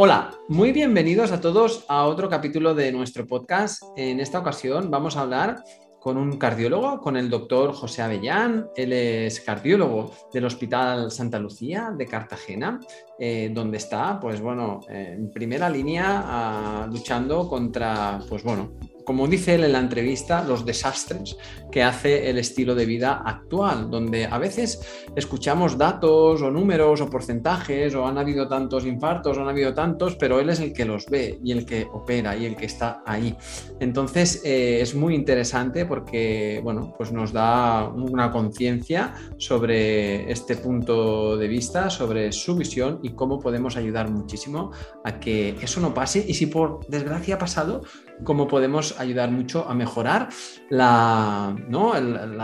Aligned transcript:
Hola, 0.00 0.30
muy 0.46 0.70
bienvenidos 0.70 1.32
a 1.32 1.40
todos 1.40 1.84
a 1.88 2.04
otro 2.04 2.28
capítulo 2.28 2.72
de 2.72 2.92
nuestro 2.92 3.26
podcast. 3.26 3.82
En 3.96 4.20
esta 4.20 4.38
ocasión 4.38 4.92
vamos 4.92 5.16
a 5.16 5.22
hablar 5.22 5.64
con 5.98 6.16
un 6.16 6.38
cardiólogo, 6.38 7.00
con 7.00 7.16
el 7.16 7.28
doctor 7.28 7.72
José 7.72 8.02
Avellán. 8.02 8.68
Él 8.76 8.92
es 8.92 9.40
cardiólogo 9.40 10.12
del 10.32 10.44
Hospital 10.44 11.10
Santa 11.10 11.40
Lucía 11.40 11.92
de 11.98 12.06
Cartagena, 12.06 12.78
eh, 13.18 13.50
donde 13.52 13.78
está, 13.78 14.20
pues 14.20 14.40
bueno, 14.40 14.78
en 14.88 15.32
primera 15.32 15.68
línea 15.68 16.22
ah, 16.24 16.88
luchando 16.88 17.48
contra, 17.48 18.20
pues 18.28 18.44
bueno, 18.44 18.74
como 19.08 19.26
dice 19.26 19.54
él 19.54 19.64
en 19.64 19.72
la 19.72 19.78
entrevista, 19.78 20.44
los 20.44 20.66
desastres 20.66 21.38
que 21.72 21.82
hace 21.82 22.28
el 22.28 22.36
estilo 22.36 22.74
de 22.74 22.84
vida 22.84 23.22
actual, 23.24 23.90
donde 23.90 24.26
a 24.26 24.36
veces 24.36 24.82
escuchamos 25.16 25.78
datos 25.78 26.42
o 26.42 26.50
números 26.50 27.00
o 27.00 27.08
porcentajes 27.08 27.94
o 27.94 28.06
han 28.06 28.18
habido 28.18 28.46
tantos 28.46 28.84
infartos 28.84 29.38
o 29.38 29.40
han 29.40 29.48
habido 29.48 29.72
tantos, 29.72 30.14
pero 30.16 30.40
él 30.40 30.50
es 30.50 30.60
el 30.60 30.74
que 30.74 30.84
los 30.84 31.06
ve 31.06 31.38
y 31.42 31.52
el 31.52 31.64
que 31.64 31.88
opera 31.90 32.36
y 32.36 32.44
el 32.44 32.54
que 32.54 32.66
está 32.66 33.02
ahí. 33.06 33.34
Entonces 33.80 34.42
eh, 34.44 34.82
es 34.82 34.94
muy 34.94 35.14
interesante 35.14 35.86
porque, 35.86 36.60
bueno, 36.62 36.92
pues 36.98 37.10
nos 37.10 37.32
da 37.32 37.88
una 37.88 38.30
conciencia 38.30 39.14
sobre 39.38 40.30
este 40.30 40.56
punto 40.56 41.38
de 41.38 41.48
vista, 41.48 41.88
sobre 41.88 42.30
su 42.30 42.56
visión 42.56 43.00
y 43.02 43.14
cómo 43.14 43.40
podemos 43.40 43.78
ayudar 43.78 44.10
muchísimo 44.10 44.70
a 45.02 45.18
que 45.18 45.56
eso 45.62 45.80
no 45.80 45.94
pase 45.94 46.22
y 46.28 46.34
si 46.34 46.44
por 46.44 46.86
desgracia 46.88 47.36
ha 47.36 47.38
pasado, 47.38 47.80
cómo 48.24 48.48
podemos 48.48 48.98
ayudar 48.98 49.30
mucho 49.30 49.68
a 49.68 49.74
mejorar 49.74 50.28
la, 50.70 51.54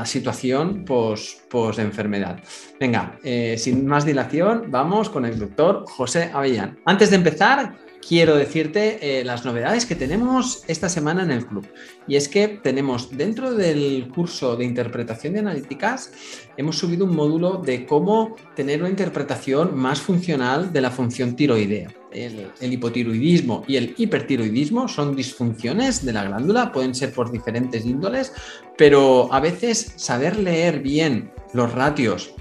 situación 0.04 0.84
post-enfermedad. 0.84 2.40
Venga, 2.78 3.18
eh, 3.22 3.56
sin 3.58 3.86
más 3.86 4.04
dilación, 4.04 4.66
vamos 4.68 5.08
con 5.08 5.24
el 5.24 5.38
doctor 5.38 5.84
José 5.88 6.30
Avellán. 6.32 6.78
Antes 6.84 7.10
de 7.10 7.16
empezar, 7.16 7.76
quiero 8.06 8.36
decirte 8.36 9.20
eh, 9.20 9.24
las 9.24 9.44
novedades 9.44 9.86
que 9.86 9.96
tenemos 9.96 10.64
esta 10.68 10.88
semana 10.88 11.22
en 11.22 11.30
el 11.30 11.46
club. 11.46 11.66
Y 12.06 12.16
es 12.16 12.28
que 12.28 12.48
tenemos 12.48 13.16
dentro 13.16 13.54
del 13.54 14.08
curso 14.14 14.56
de 14.56 14.64
interpretación 14.64 15.34
de 15.34 15.40
analíticas, 15.40 16.12
hemos 16.56 16.78
subido 16.78 17.06
un 17.06 17.16
módulo 17.16 17.58
de 17.58 17.86
cómo 17.86 18.36
tener 18.54 18.80
una 18.80 18.90
interpretación 18.90 19.76
más 19.76 20.00
funcional 20.00 20.72
de 20.72 20.80
la 20.80 20.90
función 20.90 21.34
tiroidea. 21.34 21.90
El, 22.14 22.72
hipotiroidismo 22.72 23.64
y 23.66 23.76
el 23.76 23.94
hipertiroidismo 23.98 24.88
son 24.88 25.16
disfunciones 25.16 26.04
de 26.04 26.12
la 26.12 26.24
glándula, 26.24 26.72
pueden 26.72 26.94
ser 26.94 27.12
por 27.12 27.30
diferentes 27.30 27.84
índoles, 27.84 28.32
pero 28.78 29.32
a 29.32 29.40
veces 29.40 29.94
saber 29.96 30.38
leer 30.38 30.80
bien 30.80 31.32
los 31.52 31.72
ratios 31.72 32.34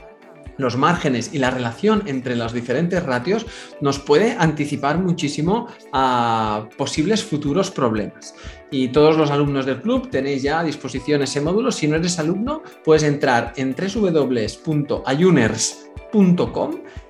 los 0.57 0.77
márgenes 0.77 1.33
y 1.33 1.39
la 1.39 1.49
relación 1.49 2.03
entre 2.05 2.35
los 2.35 2.53
diferentes 2.53 3.01
ratios 3.03 3.45
nos 3.81 3.97
puede 3.99 4.35
anticipar 4.37 4.99
muchísimo 4.99 5.67
a 5.91 6.69
posibles 6.77 7.23
futuros 7.23 7.71
problemas. 7.71 8.35
Y 8.71 8.89
todos 8.89 9.17
los 9.17 9.31
alumnos 9.31 9.65
del 9.65 9.81
club 9.81 10.09
tenéis 10.09 10.43
ya 10.43 10.59
a 10.59 10.63
disposición 10.63 11.23
ese 11.23 11.41
módulo. 11.41 11.71
Si 11.71 11.87
no 11.87 11.95
eres 11.95 12.19
alumno, 12.19 12.61
puedes 12.83 13.03
entrar 13.03 13.53
en 13.55 13.73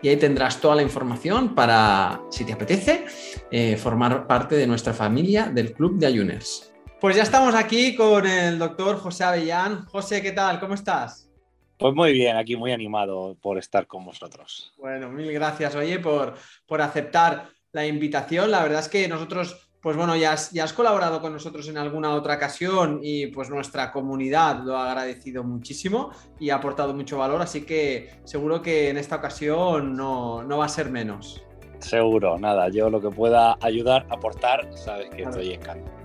y 0.01 0.07
ahí 0.07 0.17
tendrás 0.17 0.61
toda 0.61 0.75
la 0.75 0.81
información 0.81 1.53
para, 1.53 2.21
si 2.29 2.45
te 2.45 2.53
apetece, 2.53 3.05
eh, 3.51 3.75
formar 3.75 4.27
parte 4.27 4.55
de 4.55 4.65
nuestra 4.65 4.93
familia 4.93 5.47
del 5.47 5.73
Club 5.73 5.97
de 5.97 6.07
Ayuners. 6.07 6.73
Pues 7.01 7.17
ya 7.17 7.23
estamos 7.23 7.53
aquí 7.53 7.95
con 7.95 8.25
el 8.25 8.57
doctor 8.57 8.97
José 8.97 9.25
Avellán. 9.25 9.85
José, 9.87 10.21
¿qué 10.21 10.31
tal? 10.31 10.59
¿Cómo 10.61 10.73
estás? 10.73 11.29
Pues 11.77 11.93
muy 11.93 12.13
bien, 12.13 12.37
aquí 12.37 12.55
muy 12.55 12.71
animado 12.71 13.35
por 13.41 13.57
estar 13.57 13.87
con 13.87 14.05
vosotros. 14.05 14.73
Bueno, 14.77 15.09
mil 15.09 15.29
gracias, 15.33 15.75
oye, 15.75 15.99
por, 15.99 16.35
por 16.65 16.81
aceptar 16.81 17.49
la 17.73 17.85
invitación. 17.85 18.51
La 18.51 18.63
verdad 18.63 18.79
es 18.79 18.87
que 18.87 19.07
nosotros, 19.09 19.69
pues 19.83 19.97
bueno, 19.97 20.15
ya 20.15 20.31
has, 20.31 20.51
ya 20.51 20.63
has 20.63 20.71
colaborado 20.71 21.21
con 21.21 21.33
nosotros 21.33 21.67
en 21.67 21.77
alguna 21.77 22.15
otra 22.15 22.35
ocasión 22.35 23.01
y 23.03 23.27
pues 23.27 23.49
nuestra 23.49 23.91
comunidad 23.91 24.63
lo 24.63 24.77
ha 24.77 24.89
agradecido 24.89 25.43
muchísimo 25.43 26.11
y 26.39 26.49
ha 26.49 26.55
aportado 26.55 26.93
mucho 26.93 27.17
valor, 27.17 27.41
así 27.41 27.65
que 27.65 28.09
seguro 28.23 28.61
que 28.61 28.89
en 28.89 28.97
esta 28.97 29.17
ocasión 29.17 29.93
no, 29.93 30.41
no 30.41 30.59
va 30.59 30.65
a 30.65 30.69
ser 30.69 30.89
menos. 30.89 31.43
Seguro, 31.79 32.39
nada, 32.39 32.69
yo 32.69 32.89
lo 32.89 33.01
que 33.01 33.09
pueda 33.09 33.57
ayudar, 33.59 34.07
aportar, 34.09 34.69
sabes 34.73 35.09
que 35.09 35.23
estoy 35.23 35.51
encantado. 35.51 36.03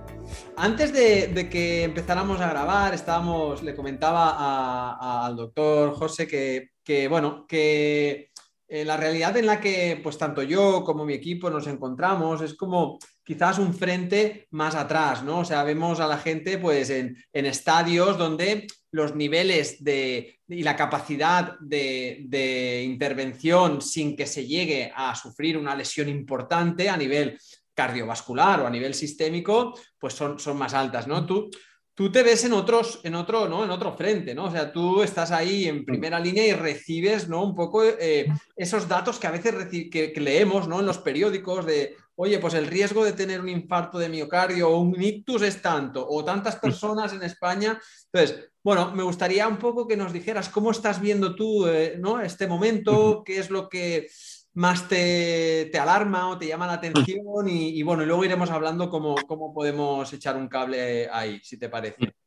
Antes 0.57 0.91
de, 0.91 1.49
que 1.49 1.83
empezáramos 1.83 2.41
a 2.41 2.49
grabar, 2.49 2.93
estábamos, 2.93 3.63
le 3.63 3.73
comentaba 3.73 5.25
al 5.25 5.37
doctor 5.37 5.93
José 5.93 6.27
que, 6.27 7.07
bueno, 7.07 7.45
que 7.47 8.29
eh, 8.67 8.85
la 8.85 8.97
realidad 8.97 9.37
en 9.37 9.45
la 9.45 9.59
que 9.59 9.99
pues 10.03 10.17
tanto 10.17 10.43
yo 10.43 10.83
como 10.83 11.05
mi 11.05 11.13
equipo 11.13 11.49
nos 11.49 11.65
encontramos 11.65 12.41
es 12.41 12.53
como 12.55 12.99
quizás 13.29 13.59
un 13.59 13.75
frente 13.75 14.47
más 14.49 14.73
atrás, 14.73 15.23
¿no? 15.23 15.41
O 15.41 15.45
sea, 15.45 15.63
vemos 15.63 15.99
a 15.99 16.07
la 16.07 16.17
gente 16.17 16.57
pues 16.57 16.89
en, 16.89 17.15
estadios 17.31 18.17
donde 18.17 18.65
los 18.89 19.15
niveles 19.15 19.83
de, 19.83 20.39
y 20.47 20.63
la 20.63 20.75
capacidad 20.75 21.59
de, 21.59 22.23
de, 22.27 22.81
intervención 22.81 23.83
sin 23.83 24.15
que 24.15 24.25
se 24.25 24.47
llegue 24.47 24.91
a 24.95 25.13
sufrir 25.13 25.59
una 25.59 25.75
lesión 25.75 26.09
importante 26.09 26.89
a 26.89 26.97
nivel 26.97 27.37
cardiovascular 27.75 28.61
o 28.61 28.65
a 28.65 28.71
nivel 28.71 28.95
sistémico, 28.95 29.77
pues 29.99 30.15
son, 30.15 30.39
son 30.39 30.57
más 30.57 30.73
altas, 30.73 31.05
¿no? 31.05 31.23
Tú, 31.27 31.51
tú 31.99 32.09
te 32.09 32.23
ves 32.23 32.45
en 32.45 32.53
otros, 32.53 33.01
en 33.03 33.13
otro, 33.13 33.49
¿no? 33.49 33.61
En 33.65 33.71
otro 33.71 33.91
frente, 33.91 34.33
¿no? 34.33 34.45
O 34.45 34.51
sea, 34.51 34.71
tú 34.71 35.03
estás 35.03 35.31
ahí 35.31 35.67
en 35.67 35.83
primera 35.83 36.17
línea 36.17 36.47
y 36.47 36.53
recibes, 36.53 37.27
¿no? 37.27 37.43
Un 37.43 37.53
poco 37.53 37.83
eh, 37.83 38.25
esos 38.55 38.87
datos 38.87 39.19
que 39.19 39.27
a 39.27 39.31
veces 39.31 39.67
que, 39.91 40.13
leemos, 40.15 40.65
¿no? 40.69 40.79
En 40.79 40.85
los 40.85 40.97
periódicos 40.99 41.65
de, 41.65 41.97
oye, 42.21 42.37
pues 42.39 42.53
el 42.53 42.67
riesgo 42.67 43.05
de 43.05 43.13
tener 43.13 43.39
un 43.39 43.47
infarto 43.47 43.97
de 43.97 44.09
miocardio 44.09 44.69
o 44.69 44.81
un 44.81 45.01
ictus 45.01 45.41
es 45.41 45.61
tanto, 45.61 46.05
o 46.05 46.25
tantas 46.25 46.57
personas 46.57 47.13
en 47.13 47.23
España. 47.23 47.79
Entonces, 48.11 48.51
bueno, 48.61 48.93
me 48.93 49.03
gustaría 49.03 49.47
un 49.47 49.55
poco 49.55 49.87
que 49.87 49.95
nos 49.95 50.11
dijeras 50.11 50.49
cómo 50.49 50.71
estás 50.71 50.99
viendo 50.99 51.33
tú, 51.33 51.65
eh, 51.67 51.95
¿no? 51.97 52.19
Este 52.19 52.45
momento, 52.45 53.23
qué 53.25 53.39
es 53.39 53.49
lo 53.49 53.69
que 53.69 54.09
más 54.55 54.89
te, 54.89 55.71
alarma 55.79 56.27
o 56.27 56.37
te 56.37 56.47
llama 56.47 56.67
la 56.67 56.73
atención 56.73 57.47
y, 57.47 57.81
bueno, 57.83 58.03
y 58.03 58.05
luego 58.05 58.25
iremos 58.25 58.51
hablando 58.51 58.89
cómo, 58.89 59.15
cómo, 59.25 59.53
podemos 59.53 60.11
echar 60.11 60.35
un 60.35 60.49
cable 60.49 61.07
ahí, 61.09 61.39
si 61.41 61.57
te 61.57 61.69
parece. 61.69 62.18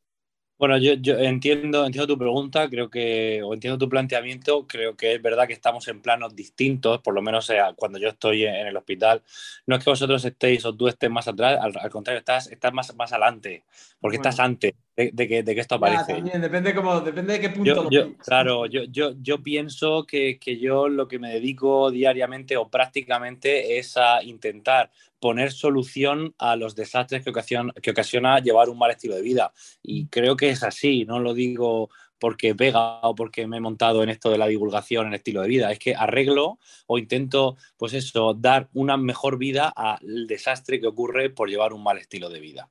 Bueno, 0.62 0.78
yo, 0.78 0.92
entiendo, 1.18 1.84
entiendo 1.84 2.06
tu 2.06 2.16
pregunta, 2.16 2.70
creo 2.70 2.88
que, 2.88 3.42
o 3.42 3.52
entiendo 3.52 3.78
tu 3.78 3.88
planteamiento, 3.88 4.64
creo 4.68 4.96
que 4.96 5.14
es 5.14 5.20
verdad 5.20 5.48
que 5.48 5.54
estamos 5.54 5.88
en 5.88 6.00
planos 6.00 6.36
distintos, 6.36 7.00
por 7.00 7.14
lo 7.14 7.20
menos 7.20 7.46
sea, 7.46 7.72
cuando 7.72 7.98
yo 7.98 8.10
estoy 8.10 8.44
en, 8.44 8.68
el 8.68 8.76
hospital. 8.76 9.22
No 9.66 9.74
es 9.74 9.82
que 9.82 9.90
vosotros 9.90 10.24
estéis 10.24 10.64
o 10.64 10.72
tú 10.72 10.86
estés 10.86 11.10
más 11.10 11.26
atrás, 11.26 11.58
al, 11.60 11.90
contrario, 11.90 12.20
estás, 12.20 12.46
estás 12.46 12.72
más, 12.72 12.94
más 12.94 13.10
adelante, 13.12 13.64
porque 14.00 14.18
estás 14.18 14.38
antes 14.38 14.74
de, 14.94 15.10
que, 15.10 15.42
de, 15.42 15.52
que, 15.52 15.60
esto 15.60 15.74
aparece. 15.74 16.14
también, 16.14 16.40
depende, 16.40 16.72
como, 16.76 17.00
depende 17.00 17.32
de 17.32 17.40
qué 17.40 17.50
punto. 17.50 17.90
Yo, 17.90 18.16
claro, 18.18 18.66
yo, 18.66 18.84
yo, 18.84 19.14
yo 19.20 19.42
pienso 19.42 20.06
que, 20.06 20.38
que, 20.38 20.60
yo 20.60 20.86
lo 20.86 21.08
que 21.08 21.18
me 21.18 21.30
dedico 21.32 21.90
diariamente 21.90 22.56
o 22.56 22.68
prácticamente 22.68 23.78
es 23.78 23.96
a 23.96 24.22
intentar 24.22 24.92
poner 25.22 25.52
solución 25.52 26.34
a 26.36 26.56
los 26.56 26.74
desastres 26.74 27.22
que 27.22 27.30
ocasiona, 27.30 28.40
llevar 28.40 28.68
un 28.68 28.76
mal 28.76 28.90
estilo 28.90 29.14
de 29.14 29.22
vida. 29.22 29.52
Y 29.80 30.08
creo 30.08 30.36
que 30.36 30.50
es 30.50 30.64
así, 30.64 31.04
no 31.04 31.20
lo 31.20 31.32
digo 31.32 31.90
porque 32.22 32.54
pega 32.54 33.00
o 33.02 33.16
porque 33.16 33.48
me 33.48 33.56
he 33.56 33.60
montado 33.60 34.04
en 34.04 34.08
esto 34.08 34.30
de 34.30 34.38
la 34.38 34.46
divulgación 34.46 35.08
en 35.08 35.14
estilo 35.14 35.42
de 35.42 35.48
vida. 35.48 35.72
Es 35.72 35.80
que 35.80 35.96
arreglo 35.96 36.60
o 36.86 36.96
intento, 36.96 37.56
pues 37.76 37.94
eso, 37.94 38.32
dar 38.32 38.68
una 38.74 38.96
mejor 38.96 39.38
vida 39.38 39.72
al 39.74 40.28
desastre 40.28 40.80
que 40.80 40.86
ocurre 40.86 41.30
por 41.30 41.50
llevar 41.50 41.72
un 41.72 41.82
mal 41.82 41.98
estilo 41.98 42.30
de 42.30 42.38
vida. 42.38 42.70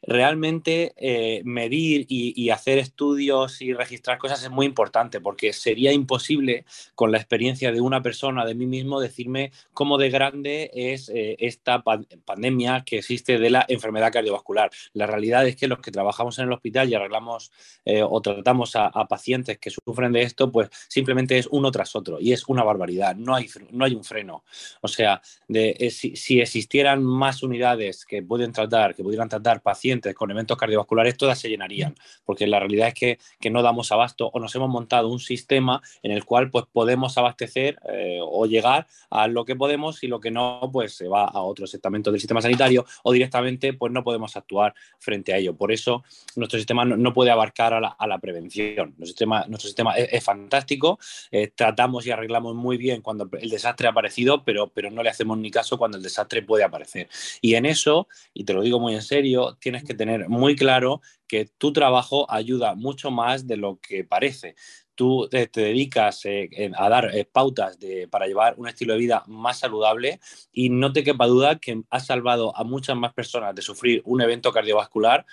Realmente 0.00 0.94
eh, 0.96 1.42
medir 1.44 2.06
y, 2.08 2.48
hacer 2.48 2.78
estudios 2.78 3.60
y 3.60 3.74
registrar 3.74 4.16
cosas 4.16 4.42
es 4.42 4.50
muy 4.50 4.64
importante 4.64 5.20
porque 5.20 5.52
sería 5.52 5.92
imposible 5.92 6.64
con 6.94 7.12
la 7.12 7.18
experiencia 7.18 7.72
de 7.72 7.82
una 7.82 8.00
persona, 8.00 8.46
de 8.46 8.54
mí 8.54 8.64
mismo, 8.64 8.98
decirme 8.98 9.52
cómo 9.74 9.98
de 9.98 10.08
grande 10.08 10.70
es 10.72 11.10
eh, 11.10 11.36
esta 11.38 11.82
pandemia 11.82 12.82
que 12.86 12.98
existe 12.98 13.38
de 13.38 13.50
la 13.50 13.66
enfermedad 13.68 14.10
cardiovascular. 14.10 14.70
La 14.94 15.06
realidad 15.06 15.46
es 15.46 15.56
que 15.56 15.68
los 15.68 15.80
que 15.80 15.90
trabajamos 15.90 16.38
en 16.38 16.46
el 16.46 16.52
hospital 16.52 16.88
y 16.88 16.94
arreglamos 16.94 17.52
eh, 17.84 18.02
o 18.02 18.22
tratamos 18.22 18.74
a 18.74 18.85
a, 18.92 19.06
pacientes 19.06 19.58
que 19.58 19.70
sufren 19.70 20.12
de 20.12 20.22
esto, 20.22 20.50
pues 20.50 20.68
simplemente 20.88 21.38
es 21.38 21.48
uno 21.50 21.70
tras 21.70 21.94
otro 21.96 22.18
y 22.20 22.32
es 22.32 22.46
una 22.48 22.62
barbaridad, 22.62 23.14
no 23.16 23.34
hay, 23.34 23.48
no 23.70 23.84
hay 23.84 23.94
un 23.94 24.04
freno. 24.04 24.44
O 24.80 24.88
sea, 24.88 25.20
de, 25.48 25.76
eh, 25.78 25.90
si, 25.90 26.40
existieran 26.40 27.04
más 27.04 27.42
unidades 27.42 28.04
que 28.04 28.22
pueden 28.22 28.52
tratar, 28.52 28.94
que 28.94 29.02
pudieran 29.02 29.28
tratar 29.28 29.62
pacientes 29.62 30.14
con 30.14 30.30
eventos 30.30 30.56
cardiovasculares, 30.56 31.16
todas 31.16 31.38
se 31.38 31.48
llenarían, 31.48 31.94
porque 32.24 32.46
la 32.46 32.58
realidad 32.58 32.88
es 32.88 32.94
que, 32.94 33.18
no 33.46 33.62
damos 33.62 33.92
abasto 33.92 34.28
o 34.34 34.40
nos 34.40 34.52
hemos 34.56 34.68
montado 34.68 35.08
un 35.08 35.20
sistema 35.20 35.80
en 36.02 36.10
el 36.10 36.24
cual 36.24 36.50
pues 36.50 36.64
podemos 36.72 37.16
abastecer 37.16 37.78
eh, 37.88 38.18
o 38.20 38.44
llegar 38.46 38.88
a 39.08 39.28
lo 39.28 39.44
que 39.44 39.54
podemos 39.54 40.02
y 40.02 40.08
lo 40.08 40.18
que 40.18 40.32
no, 40.32 40.68
pues 40.72 40.94
se 40.94 41.06
va 41.06 41.26
a 41.26 41.42
otros 41.42 41.72
estamentos 41.72 42.12
del 42.12 42.20
sistema 42.20 42.42
sanitario 42.42 42.84
o 43.04 43.12
directamente 43.12 43.72
pues 43.72 43.92
no 43.92 44.02
podemos 44.02 44.36
actuar 44.36 44.74
frente 44.98 45.32
a 45.32 45.36
ello. 45.36 45.54
Por 45.54 45.70
eso 45.70 46.02
nuestro 46.34 46.58
sistema 46.58 46.84
no, 46.84 47.14
puede 47.14 47.30
abarcar 47.30 47.72
a 47.74 48.06
la 48.08 48.18
prevención 48.18 48.56
Nuestro 48.84 49.06
sistema, 49.06 49.44
nuestro 49.48 49.68
sistema 49.68 49.96
es, 49.96 50.22
fantástico, 50.22 50.98
eh, 51.30 51.50
tratamos 51.54 52.06
y 52.06 52.10
arreglamos 52.10 52.54
muy 52.54 52.76
bien 52.76 53.02
cuando 53.02 53.28
el 53.40 53.50
desastre 53.50 53.86
ha 53.86 53.90
aparecido, 53.90 54.44
pero, 54.44 54.68
pero 54.68 54.90
no 54.90 55.02
le 55.02 55.10
hacemos 55.10 55.38
ni 55.38 55.50
caso 55.50 55.78
cuando 55.78 55.96
el 55.96 56.02
desastre 56.02 56.42
puede 56.42 56.64
aparecer. 56.64 57.08
Y 57.40 57.54
en 57.54 57.66
eso, 57.66 58.08
y 58.34 58.44
te 58.44 58.52
lo 58.52 58.62
digo 58.62 58.78
muy 58.80 58.94
en 58.94 59.02
serio, 59.02 59.56
tienes 59.60 59.84
que 59.84 59.94
tener 59.94 60.28
muy 60.28 60.56
claro 60.56 61.00
que 61.26 61.46
tu 61.58 61.72
trabajo 61.72 62.30
ayuda 62.30 62.74
mucho 62.74 63.10
más 63.10 63.46
de 63.46 63.56
lo 63.56 63.80
que 63.80 64.04
parece 64.04 64.54
tú 64.96 65.28
te, 65.30 65.48
dedicas 65.52 66.24
eh, 66.24 66.72
a 66.76 66.88
dar 66.88 67.14
eh, 67.14 67.24
pautas 67.30 67.78
para 68.10 68.26
llevar 68.26 68.54
un 68.56 68.66
estilo 68.66 68.94
de 68.94 68.98
vida 68.98 69.22
más 69.28 69.60
saludable 69.60 70.18
y 70.52 70.70
no 70.70 70.92
te 70.92 71.04
quepa 71.04 71.26
duda 71.26 71.58
que 71.58 71.82
has 71.90 72.06
salvado 72.06 72.56
a 72.56 72.64
muchas 72.64 72.96
más 72.96 73.12
personas 73.12 73.54
de 73.54 73.62
sufrir 73.62 74.02
un 74.04 74.22
evento 74.22 74.52
cardiovascular 74.52 75.26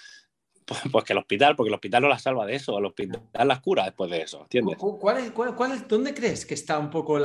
pues, 0.65 0.81
pues, 0.92 1.04
que 1.04 1.13
el 1.13 1.19
hospital, 1.19 1.56
porque 1.56 1.69
el 1.69 1.75
hospital 1.75 2.04
no 2.04 2.10
las 2.10 2.21
salva 2.21 2.45
de 2.45 2.56
eso, 2.56 2.77
el 2.77 2.86
hospital 2.86 3.21
las 3.48 3.60
cura 3.60 3.86
después 3.86 4.10
de 4.10 4.21
eso, 4.21 4.42
¿entiendes? 4.42 4.77
¿Cuál 4.77 5.88
¿Dónde 5.88 6.13
crees 6.13 6.45
que 6.45 6.54
está 6.54 6.80
un 6.80 6.89
poco 6.89 7.18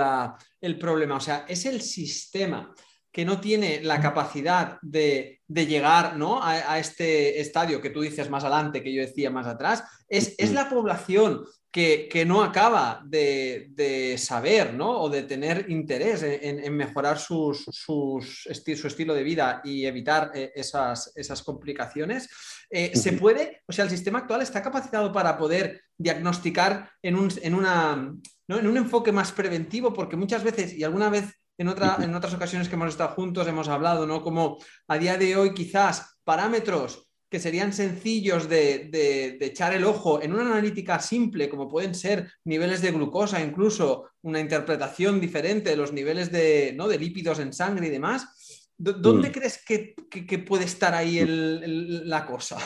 el 0.60 0.78
problema? 0.78 1.16
O 1.16 1.20
sea, 1.20 1.44
¿es 1.48 1.66
el 1.66 1.80
sistema 1.80 2.74
que 3.12 3.24
no 3.24 3.40
tiene 3.40 3.80
la 3.82 4.00
capacidad 4.00 4.78
de, 4.82 5.40
llegar 5.48 6.16
¿no? 6.16 6.42
a, 6.42 6.78
este 6.78 7.40
estadio 7.40 7.80
que 7.80 7.90
tú 7.90 8.00
dices 8.00 8.30
más 8.30 8.44
adelante, 8.44 8.82
que 8.82 8.92
yo 8.92 9.02
decía 9.02 9.30
más 9.30 9.46
atrás? 9.46 9.84
¿Es, 10.08 10.34
es 10.38 10.52
la 10.52 10.68
población 10.68 11.44
que, 11.70 12.24
no 12.26 12.42
acaba 12.42 13.02
de, 13.04 14.16
saber 14.18 14.74
¿no? 14.74 15.00
o 15.00 15.08
de 15.08 15.22
tener 15.22 15.70
interés 15.70 16.22
en, 16.22 16.76
mejorar 16.76 17.18
sus, 17.18 17.64
su 17.64 18.20
estilo 18.46 19.14
de 19.14 19.22
vida 19.22 19.60
y 19.64 19.86
evitar 19.86 20.30
eh, 20.34 20.52
esas, 20.54 21.12
esas, 21.14 21.42
complicaciones. 21.42 22.28
Eh, 22.70 22.96
¿Se 22.96 23.12
puede, 23.12 23.62
o 23.66 23.72
sea, 23.72 23.84
el 23.84 23.90
sistema 23.90 24.20
actual 24.20 24.42
está 24.42 24.62
capacitado 24.62 25.12
para 25.12 25.36
poder 25.36 25.82
diagnosticar 25.96 26.90
en 27.02 27.16
un, 27.16 27.28
en 27.42 27.54
una, 27.54 28.12
en 28.48 28.66
un 28.66 28.76
enfoque 28.76 29.12
más 29.12 29.32
preventivo? 29.32 29.92
Porque 29.92 30.16
muchas 30.16 30.42
veces, 30.42 30.74
y 30.74 30.84
alguna 30.84 31.10
vez 31.10 31.26
en, 31.58 31.68
otra, 31.68 31.98
en 32.00 32.14
otras 32.14 32.32
ocasiones 32.34 32.68
que 32.68 32.76
hemos 32.76 32.88
estado 32.88 33.10
juntos 33.10 33.46
hemos 33.46 33.68
hablado, 33.68 34.06
¿no? 34.06 34.22
Como 34.22 34.58
a 34.86 34.96
día 34.96 35.18
de 35.18 35.36
hoy 35.36 35.52
quizás 35.52 36.18
parámetros 36.24 37.08
que 37.30 37.40
serían 37.40 37.72
sencillos 37.72 38.48
de, 38.48 39.36
echar 39.40 39.74
el 39.74 39.84
ojo 39.84 40.22
en 40.22 40.32
una 40.32 40.46
analítica 40.50 40.98
simple, 40.98 41.48
como 41.48 41.68
pueden 41.68 41.94
ser 41.94 42.30
niveles 42.44 42.80
de 42.80 42.92
glucosa, 42.92 43.42
incluso 43.42 44.10
una 44.22 44.40
interpretación 44.40 45.20
diferente 45.20 45.70
de 45.70 45.76
los 45.76 45.92
niveles 45.92 46.32
de, 46.32 46.72
¿no? 46.76 46.88
de 46.88 46.98
lípidos 46.98 47.38
en 47.38 47.52
sangre 47.52 47.88
y 47.88 47.90
demás, 47.90 48.70
¿dónde 48.78 49.28
mm. 49.28 49.32
crees 49.32 49.62
que, 49.64 50.38
puede 50.38 50.64
estar 50.64 50.94
ahí 50.94 51.22
la 51.26 52.24
cosa? 52.24 52.56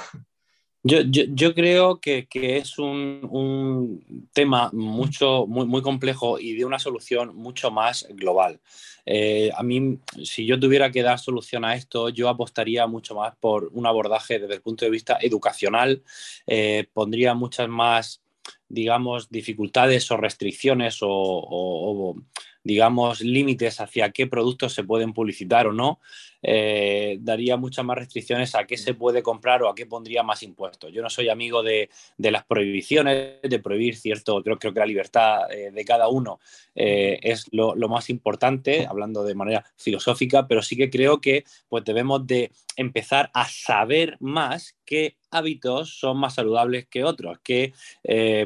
Yo, 0.85 1.55
creo 1.55 2.01
que, 2.01 2.27
es 2.33 2.77
un, 2.77 4.05
tema 4.33 4.69
mucho, 4.73 5.47
muy, 5.47 5.65
muy 5.65 5.81
complejo 5.81 6.41
y 6.41 6.55
de 6.55 6.65
una 6.65 6.81
solución 6.81 7.37
mucho 7.37 7.71
más 7.71 8.07
global. 8.11 8.61
Eh, 9.07 9.51
a 9.55 9.63
mí, 9.63 9.99
si 10.25 10.45
yo 10.45 10.59
tuviera 10.59 10.91
que 10.91 11.03
dar 11.03 11.21
solución 11.21 11.65
a 11.65 11.77
esto, 11.77 12.09
yo 12.09 12.29
apostaría 12.29 12.87
mucho 12.89 13.15
más 13.15 13.37
por 13.37 13.71
un 13.73 13.87
abordaje 13.87 14.41
desde 14.41 14.55
el 14.55 14.63
punto 14.63 14.85
de 14.85 14.91
vista 14.91 15.19
educacional, 15.21 16.03
eh, 16.49 16.89
pondría 16.93 17.35
muchas 17.35 17.69
más, 17.69 18.21
digamos, 18.69 19.31
dificultades 19.31 20.11
o 20.11 20.17
restricciones 20.17 20.99
o 21.01 22.17
digamos, 22.65 23.21
límites 23.21 23.81
hacia 23.81 24.11
qué 24.11 24.27
productos 24.27 24.73
se 24.73 24.85
pueden 24.85 25.13
publicitar 25.13 25.67
o 25.67 25.73
no, 25.73 26.01
eh, 26.43 27.19
daría 27.21 27.57
muchas 27.57 27.85
más 27.85 27.97
restricciones 27.97 28.55
a 28.55 28.65
qué 28.65 28.77
se 28.77 28.95
puede 28.95 29.23
comprar 29.23 29.63
o 29.63 29.69
a 29.69 29.75
qué 29.75 29.87
pondría 29.87 30.23
más 30.23 30.43
impuestos. 30.43 30.93
Yo 30.93 31.03
no 31.03 31.09
soy 31.09 31.29
amigo 31.29 31.63
de, 31.63 31.89
las 32.19 32.45
prohibiciones, 32.45 33.41
de 33.43 33.59
prohibir 33.61 33.97
cierto, 33.97 34.43
creo, 34.43 34.59
creo 34.59 34.73
que 34.75 34.81
la 34.81 34.87
libertad 34.87 35.51
eh, 35.53 35.71
de 35.71 35.85
cada 35.85 36.09
uno 36.09 36.41
eh, 36.75 37.19
es 37.23 37.47
lo, 37.53 37.77
más 37.89 38.11
importante, 38.11 38.87
hablando 38.87 39.23
de 39.23 39.35
manera 39.35 39.65
filosófica, 39.77 40.49
pero 40.49 40.63
sí 40.63 40.77
que 40.77 40.91
creo 40.91 41.21
que 41.21 41.45
pues, 41.69 41.85
debemos 41.85 42.27
de 42.27 42.51
empezar 42.77 43.31
a 43.35 43.47
saber 43.47 44.17
más 44.19 44.77
qué 44.85 45.17
hábitos 45.31 45.99
son 45.99 46.19
más 46.19 46.35
saludables 46.35 46.87
que 46.87 47.05
otros. 47.05 47.39
Que, 47.43 47.73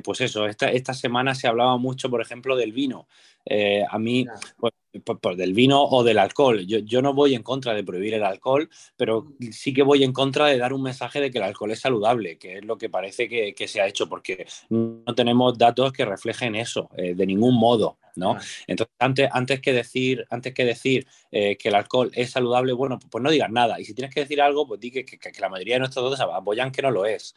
pues 0.04 0.20
eso, 0.20 0.46
esta, 0.46 0.70
esta 0.70 0.94
semana 0.94 1.34
se 1.34 1.48
hablaba 1.48 1.76
mucho, 1.78 2.10
por 2.10 2.20
ejemplo, 2.20 2.56
del 2.56 2.72
vino. 2.72 3.08
Eh, 3.46 3.84
a 3.88 3.98
mí, 3.98 4.26
pues, 4.58 4.72
pues, 5.04 5.36
del 5.36 5.54
vino 5.54 5.82
o 5.82 6.04
del 6.04 6.18
alcohol. 6.18 6.66
Yo, 6.66 6.78
yo, 6.78 7.02
no 7.02 7.14
voy 7.14 7.34
en 7.34 7.42
contra 7.42 7.74
de 7.74 7.84
prohibir 7.84 8.14
el 8.14 8.24
alcohol, 8.24 8.68
pero 8.96 9.26
sí 9.50 9.72
que 9.72 9.82
voy 9.82 10.04
en 10.04 10.12
contra 10.12 10.46
de 10.46 10.58
dar 10.58 10.72
un 10.72 10.82
mensaje 10.82 11.20
de 11.20 11.30
que 11.30 11.38
el 11.38 11.44
alcohol 11.44 11.70
es 11.70 11.80
saludable, 11.80 12.38
que 12.38 12.58
es 12.58 12.64
lo 12.64 12.78
que 12.78 12.88
parece 12.88 13.28
que, 13.28 13.54
que 13.54 13.68
se 13.68 13.80
ha 13.80 13.86
hecho, 13.86 14.08
porque 14.08 14.46
no 14.70 15.14
tenemos 15.14 15.56
datos 15.56 15.92
que 15.92 16.04
reflejen 16.04 16.54
eso 16.54 16.88
eh, 16.96 17.14
de 17.14 17.26
ningún 17.26 17.58
modo. 17.58 17.98
¿no? 18.16 18.36
Entonces, 18.66 18.94
antes, 18.98 19.28
antes 19.32 19.60
que 19.60 19.72
decir, 19.72 20.26
antes 20.30 20.54
que, 20.54 20.64
decir 20.64 21.06
eh, 21.30 21.56
que 21.56 21.68
el 21.68 21.74
alcohol 21.74 22.10
es 22.14 22.30
saludable, 22.30 22.72
bueno, 22.72 22.98
pues, 23.10 23.22
no 23.22 23.30
digas 23.30 23.50
nada. 23.50 23.78
Y 23.78 23.84
si 23.84 23.94
tienes 23.94 24.12
que 24.12 24.20
decir 24.20 24.40
algo, 24.40 24.66
pues 24.66 24.80
di 24.80 24.90
que, 24.90 25.04
que, 25.04 25.18
la 25.38 25.48
mayoría 25.48 25.74
de 25.74 25.80
nuestros 25.80 26.10
datos 26.10 26.34
apoyan 26.34 26.72
que 26.72 26.82
no 26.82 26.90
lo 26.90 27.04
es. 27.04 27.34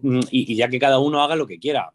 Mm, 0.00 0.20
y, 0.30 0.54
ya 0.54 0.68
que 0.68 0.78
cada 0.78 0.98
uno 0.98 1.22
haga 1.22 1.36
lo 1.36 1.46
que 1.46 1.58
quiera. 1.58 1.92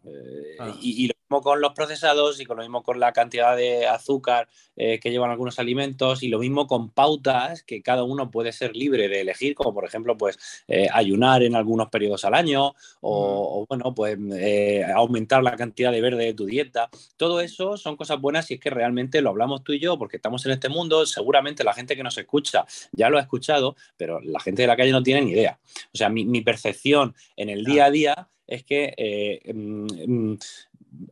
y, 0.82 1.06
y, 1.06 1.08
lo 1.08 1.14
mismo 1.36 1.42
con 1.42 1.62
los 1.62 1.74
procesados 1.74 2.40
y 2.40 2.46
con 2.46 2.58
lo 2.58 2.64
mismo 2.64 2.84
con 2.84 3.00
la 3.00 3.12
cantidad 3.12 3.56
de 3.58 3.88
azúcar 3.88 4.48
eh, 4.78 5.00
que 5.00 5.10
llevan 5.12 5.32
algunos 5.32 5.60
alimentos 5.60 6.22
y 6.24 6.28
lo 6.28 6.40
mismo 6.40 6.68
con 6.68 6.90
pautas 6.90 7.64
que 7.64 7.82
cada 7.82 8.04
uno 8.04 8.30
puede 8.30 8.52
ser 8.52 8.76
libre 8.76 9.08
de 9.08 9.22
elegir, 9.22 9.56
como 9.56 9.74
por 9.74 9.86
ejemplo, 9.86 10.18
pues 10.18 10.38
eh, 10.68 10.88
ayunar 10.92 11.44
en 11.44 11.56
algunos 11.56 11.90
periodos 11.90 12.26
al 12.26 12.34
año 12.34 12.74
o, 13.02 13.66
bueno, 13.70 13.94
pues 13.94 14.18
eh, 14.34 14.86
aumentar 14.96 15.44
la 15.44 15.56
cantidad 15.56 15.92
de 15.92 16.02
verde 16.02 16.26
de 16.26 16.34
tu 16.34 16.46
dieta. 16.46 16.90
Todo 17.18 17.42
eso 17.42 17.78
son 17.78 17.96
cosas 17.96 18.20
buenas 18.20 18.46
si 18.46 18.56
es 18.56 18.60
que 18.60 18.70
realmente 18.70 19.22
lo 19.22 19.30
hablamos 19.30 19.64
tú 19.64 19.74
y 19.74 19.80
yo, 19.80 19.98
porque 19.98 20.18
estamos 20.18 20.46
en 20.46 20.52
este 20.52 20.70
mundo, 20.70 21.06
seguramente 21.06 21.64
la 21.64 21.74
gente 21.74 21.96
que 21.96 22.04
nos 22.04 22.18
escucha 22.18 22.66
ya 22.92 23.10
lo 23.10 23.18
ha 23.18 23.22
escuchado, 23.22 23.76
pero 23.98 24.20
la 24.22 24.40
gente 24.40 24.62
de 24.62 24.68
la 24.68 24.76
calle 24.76 24.92
no 24.92 25.04
tiene 25.04 25.22
ni 25.22 25.32
idea. 25.32 25.60
O 25.94 25.98
sea, 25.98 26.10
mi, 26.10 26.46
percepción 26.46 27.16
en 27.38 27.50
el 27.50 27.64
día 27.64 27.86
a 27.86 27.92
día 27.92 28.28
es 28.46 28.64
que 28.64 29.42
mm, 29.54 30.34
mm, 30.34 30.38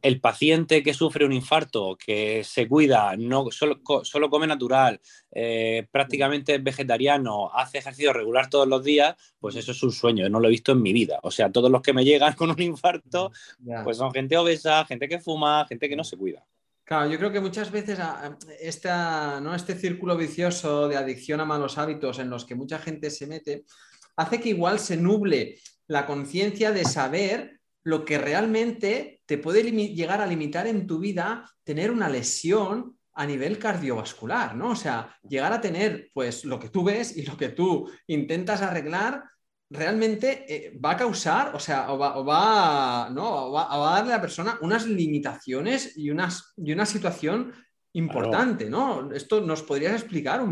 el 0.02 0.20
paciente 0.20 0.84
que 0.84 0.94
sufre 0.94 1.26
un 1.26 1.34
infarto, 1.34 1.98
que 1.98 2.44
se 2.44 2.68
cuida, 2.68 3.16
no, 3.18 3.52
solo, 3.52 3.80
solo 4.04 4.30
come 4.30 4.48
natural, 4.48 5.00
eh, 5.32 5.88
prácticamente 5.92 6.56
es 6.56 6.64
vegetariano, 6.64 7.54
hace 7.54 7.80
ejercicio 7.80 8.14
regular 8.14 8.50
todos 8.50 8.68
los 8.68 8.84
días, 8.84 9.16
pues 9.40 9.56
eso 9.56 9.72
es 9.72 9.84
un 9.84 9.92
sueño, 9.92 10.30
no 10.30 10.40
lo 10.40 10.48
he 10.48 10.52
visto 10.52 10.72
en 10.72 10.82
mi 10.82 10.94
vida. 10.94 11.20
O 11.24 11.32
sea, 11.32 11.52
todos 11.52 11.72
los 11.72 11.82
que 11.82 11.94
me 11.94 12.06
llegan 12.06 12.34
con 12.36 12.52
un 12.52 12.62
infarto, 12.62 13.32
pues 13.84 13.98
son 13.98 14.12
gente 14.12 14.38
obesa, 14.38 14.86
gente 14.86 15.08
que 15.08 15.20
fuma, 15.20 15.66
gente 15.68 15.90
que 15.90 15.96
no 15.96 16.04
se 16.04 16.18
cuida. 16.18 16.46
Claro, 16.86 17.10
yo 17.10 17.18
creo 17.18 17.32
que 17.32 17.40
muchas 17.40 17.72
veces 17.72 17.98
ah, 18.02 18.38
esta, 18.60 19.40
¿no? 19.40 19.56
este 19.56 19.76
círculo 19.76 20.18
vicioso 20.18 20.90
de 20.90 20.98
adicción 20.98 21.40
a 21.40 21.46
malos 21.46 21.78
hábitos 21.78 22.20
en 22.20 22.30
los 22.30 22.44
que 22.44 22.56
mucha 22.56 22.78
gente 22.78 23.10
se 23.10 23.26
mete, 23.26 23.64
hace 24.18 24.42
que 24.42 24.50
igual 24.50 24.80
se 24.80 24.98
nuble 24.98 25.60
la 25.88 26.06
conciencia 26.06 26.72
de 26.72 26.84
saber 26.84 27.62
lo 27.84 28.06
que 28.06 28.18
realmente 28.18 29.22
te 29.26 29.38
puede 29.38 29.64
llegar 29.72 30.22
a 30.22 30.28
limitar 30.28 30.68
en 30.68 30.88
tu 30.88 31.00
vida 31.00 31.50
tener 31.64 31.92
una 31.92 32.10
lesión 32.10 32.98
a 33.16 33.26
nivel 33.26 33.60
cardiovascular, 33.60 34.56
¿no? 34.56 34.70
O 34.72 34.76
sea, 34.76 35.16
llegar 35.22 35.54
a 35.54 35.62
tener, 35.62 36.10
pues, 36.14 36.46
lo 36.46 36.60
que 36.60 36.70
tú 36.70 36.84
ves 36.84 37.16
y 37.16 37.24
lo 37.24 37.38
que 37.38 37.50
tú 37.50 37.90
intentas 38.08 38.62
arreglar, 38.62 39.24
realmente 39.70 40.46
eh, 40.48 40.80
va 40.84 40.92
a 40.92 40.98
causar, 40.98 41.56
o 41.56 41.60
sea, 41.60 41.92
o 41.92 41.98
va, 41.98 43.10
¿no? 43.12 43.52
va, 43.52 43.74
a 43.74 43.96
darle 43.96 44.14
a 44.14 44.18
la 44.18 44.22
persona 44.22 44.58
unas 44.62 44.86
limitaciones 44.88 45.98
y, 45.98 46.10
unas, 46.10 46.54
y 46.58 46.72
una 46.72 46.86
situación 46.86 47.54
importante, 47.94 48.70
¿no? 48.70 49.12
Esto 49.14 49.40
nos 49.42 49.62
podrías 49.62 49.94
explicar 49.94 50.44